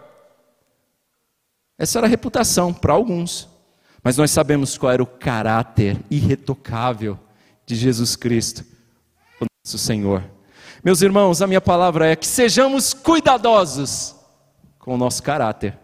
Essa 1.77 1.99
era 1.99 2.07
a 2.07 2.09
reputação 2.09 2.73
para 2.73 2.93
alguns. 2.93 3.49
Mas 4.03 4.17
nós 4.17 4.31
sabemos 4.31 4.77
qual 4.77 4.91
era 4.91 5.01
o 5.01 5.07
caráter 5.07 5.97
irretocável 6.11 7.17
de 7.65 7.75
Jesus 7.75 8.15
Cristo, 8.15 8.65
o 9.39 9.45
nosso 9.65 9.77
Senhor. 9.77 10.23
Meus 10.83 11.01
irmãos, 11.01 11.41
a 11.41 11.47
minha 11.47 11.61
palavra 11.61 12.07
é 12.07 12.15
que 12.15 12.27
sejamos 12.27 12.93
cuidadosos 12.93 14.13
com 14.77 14.95
o 14.95 14.97
nosso 14.97 15.23
caráter 15.23 15.79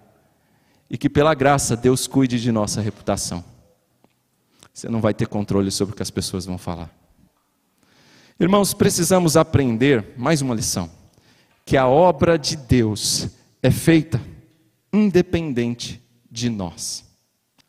e 0.90 0.98
que 0.98 1.10
pela 1.10 1.34
graça 1.34 1.78
Deus 1.78 2.06
cuide 2.08 2.40
de 2.40 2.52
nossa 2.52 2.82
reputação. 2.82 3.42
Você 4.74 4.90
não 4.90 5.00
vai 5.00 5.14
ter 5.14 5.28
controle 5.28 5.72
sobre 5.72 5.94
o 5.94 5.96
que 5.96 6.04
as 6.04 6.12
pessoas 6.12 6.46
vão 6.46 6.58
falar. 6.58 6.90
Irmãos, 8.38 8.74
precisamos 8.74 9.38
aprender 9.38 10.14
mais 10.18 10.42
uma 10.42 10.56
lição: 10.56 10.90
que 11.66 11.78
a 11.78 11.88
obra 11.88 12.38
de 12.38 12.58
Deus 12.58 13.30
é 13.64 13.72
feita 13.72 14.20
independente 14.92 16.02
de 16.30 16.50
nós. 16.50 17.06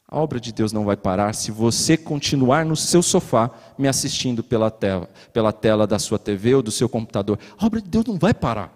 A 0.06 0.18
obra 0.18 0.40
de 0.40 0.52
Deus 0.52 0.72
não 0.72 0.84
vai 0.84 0.96
parar 0.96 1.32
se 1.34 1.52
você 1.52 1.96
continuar 1.96 2.64
no 2.64 2.74
seu 2.74 3.00
sofá 3.00 3.50
me 3.78 3.86
assistindo 3.86 4.42
pela 4.42 4.68
tela, 4.68 5.08
pela 5.32 5.52
tela 5.52 5.86
da 5.86 6.00
sua 6.00 6.18
TV 6.18 6.56
ou 6.56 6.62
do 6.62 6.70
seu 6.72 6.88
computador. 6.88 7.38
A 7.56 7.64
obra 7.64 7.80
de 7.80 7.88
Deus 7.88 8.04
não 8.06 8.18
vai 8.18 8.34
parar. 8.34 8.74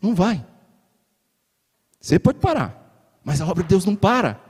Não 0.00 0.14
vai. 0.14 0.44
Você 2.00 2.18
pode 2.18 2.38
parar, 2.38 3.20
mas 3.22 3.40
a 3.40 3.46
obra 3.46 3.62
de 3.62 3.68
Deus 3.68 3.84
não 3.84 3.94
para. 3.94 4.40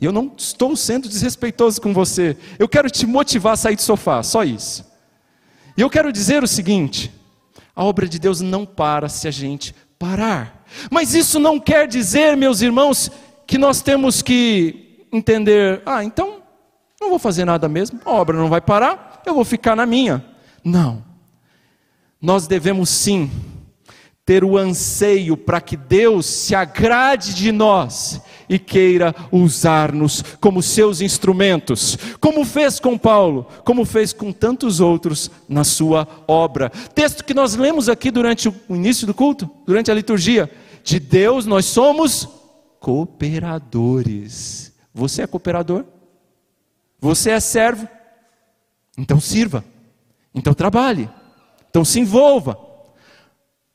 E 0.00 0.04
eu 0.04 0.12
não 0.12 0.34
estou 0.36 0.76
sendo 0.76 1.08
desrespeitoso 1.08 1.80
com 1.80 1.94
você. 1.94 2.36
Eu 2.58 2.68
quero 2.68 2.90
te 2.90 3.06
motivar 3.06 3.54
a 3.54 3.56
sair 3.56 3.76
do 3.76 3.82
sofá, 3.82 4.22
só 4.22 4.44
isso. 4.44 4.84
E 5.76 5.80
eu 5.80 5.88
quero 5.88 6.12
dizer 6.12 6.42
o 6.42 6.48
seguinte: 6.48 7.12
a 7.74 7.84
obra 7.84 8.08
de 8.08 8.18
Deus 8.18 8.40
não 8.40 8.66
para 8.66 9.08
se 9.08 9.28
a 9.28 9.30
gente 9.30 9.74
parar. 9.98 10.64
Mas 10.90 11.14
isso 11.14 11.38
não 11.38 11.58
quer 11.58 11.86
dizer, 11.86 12.36
meus 12.36 12.60
irmãos, 12.60 13.10
que 13.46 13.58
nós 13.58 13.80
temos 13.80 14.22
que 14.22 15.06
entender, 15.12 15.82
ah, 15.86 16.04
então 16.04 16.42
não 17.00 17.10
vou 17.10 17.18
fazer 17.18 17.44
nada 17.44 17.68
mesmo, 17.68 18.00
a 18.04 18.10
obra 18.10 18.36
não 18.36 18.48
vai 18.48 18.60
parar, 18.60 19.22
eu 19.24 19.34
vou 19.34 19.44
ficar 19.44 19.76
na 19.76 19.86
minha. 19.86 20.24
Não. 20.64 21.04
Nós 22.20 22.46
devemos 22.46 22.88
sim 22.90 23.30
ter 24.26 24.42
o 24.42 24.58
anseio 24.58 25.36
para 25.36 25.60
que 25.60 25.76
Deus 25.76 26.26
se 26.26 26.52
agrade 26.52 27.32
de 27.32 27.52
nós 27.52 28.20
e 28.48 28.58
queira 28.58 29.14
usar-nos 29.30 30.20
como 30.40 30.60
seus 30.60 31.00
instrumentos, 31.00 31.96
como 32.20 32.44
fez 32.44 32.80
com 32.80 32.98
Paulo, 32.98 33.46
como 33.64 33.84
fez 33.84 34.12
com 34.12 34.32
tantos 34.32 34.80
outros 34.80 35.30
na 35.48 35.62
sua 35.62 36.08
obra. 36.26 36.70
Texto 36.92 37.24
que 37.24 37.32
nós 37.32 37.54
lemos 37.54 37.88
aqui 37.88 38.10
durante 38.10 38.48
o 38.48 38.54
início 38.68 39.06
do 39.06 39.14
culto, 39.14 39.48
durante 39.64 39.92
a 39.92 39.94
liturgia. 39.94 40.50
De 40.82 40.98
Deus 40.98 41.46
nós 41.46 41.66
somos 41.66 42.28
cooperadores. 42.80 44.72
Você 44.92 45.22
é 45.22 45.26
cooperador? 45.28 45.84
Você 47.00 47.30
é 47.30 47.38
servo? 47.38 47.88
Então 48.98 49.20
sirva. 49.20 49.64
Então 50.34 50.52
trabalhe. 50.52 51.08
Então 51.70 51.84
se 51.84 52.00
envolva. 52.00 52.65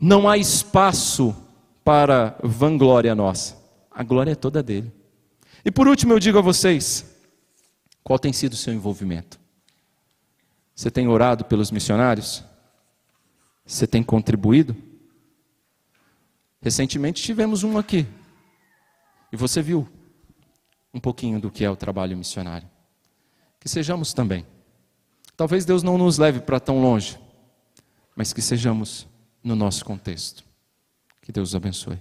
Não 0.01 0.27
há 0.27 0.35
espaço 0.35 1.35
para 1.83 2.35
vanglória 2.43 3.13
nossa. 3.13 3.55
A 3.91 4.01
glória 4.01 4.31
é 4.31 4.35
toda 4.35 4.63
dele. 4.63 4.91
E 5.63 5.69
por 5.69 5.87
último 5.87 6.13
eu 6.13 6.19
digo 6.19 6.39
a 6.39 6.41
vocês: 6.41 7.05
qual 8.03 8.17
tem 8.17 8.33
sido 8.33 8.53
o 8.53 8.57
seu 8.57 8.73
envolvimento? 8.73 9.39
Você 10.73 10.89
tem 10.89 11.07
orado 11.07 11.45
pelos 11.45 11.69
missionários? 11.69 12.43
Você 13.63 13.85
tem 13.85 14.01
contribuído? 14.01 14.75
Recentemente 16.59 17.21
tivemos 17.21 17.63
um 17.63 17.77
aqui, 17.77 18.07
e 19.31 19.37
você 19.37 19.61
viu 19.61 19.87
um 20.93 20.99
pouquinho 20.99 21.39
do 21.39 21.51
que 21.51 21.63
é 21.63 21.69
o 21.69 21.75
trabalho 21.75 22.17
missionário. 22.17 22.67
Que 23.59 23.69
sejamos 23.69 24.13
também. 24.13 24.45
Talvez 25.37 25.63
Deus 25.63 25.83
não 25.83 25.97
nos 25.97 26.17
leve 26.17 26.39
para 26.39 26.59
tão 26.59 26.81
longe, 26.81 27.19
mas 28.15 28.33
que 28.33 28.41
sejamos 28.41 29.07
no 29.43 29.55
nosso 29.55 29.83
contexto. 29.83 30.43
Que 31.21 31.31
Deus 31.31 31.55
abençoe. 31.55 31.99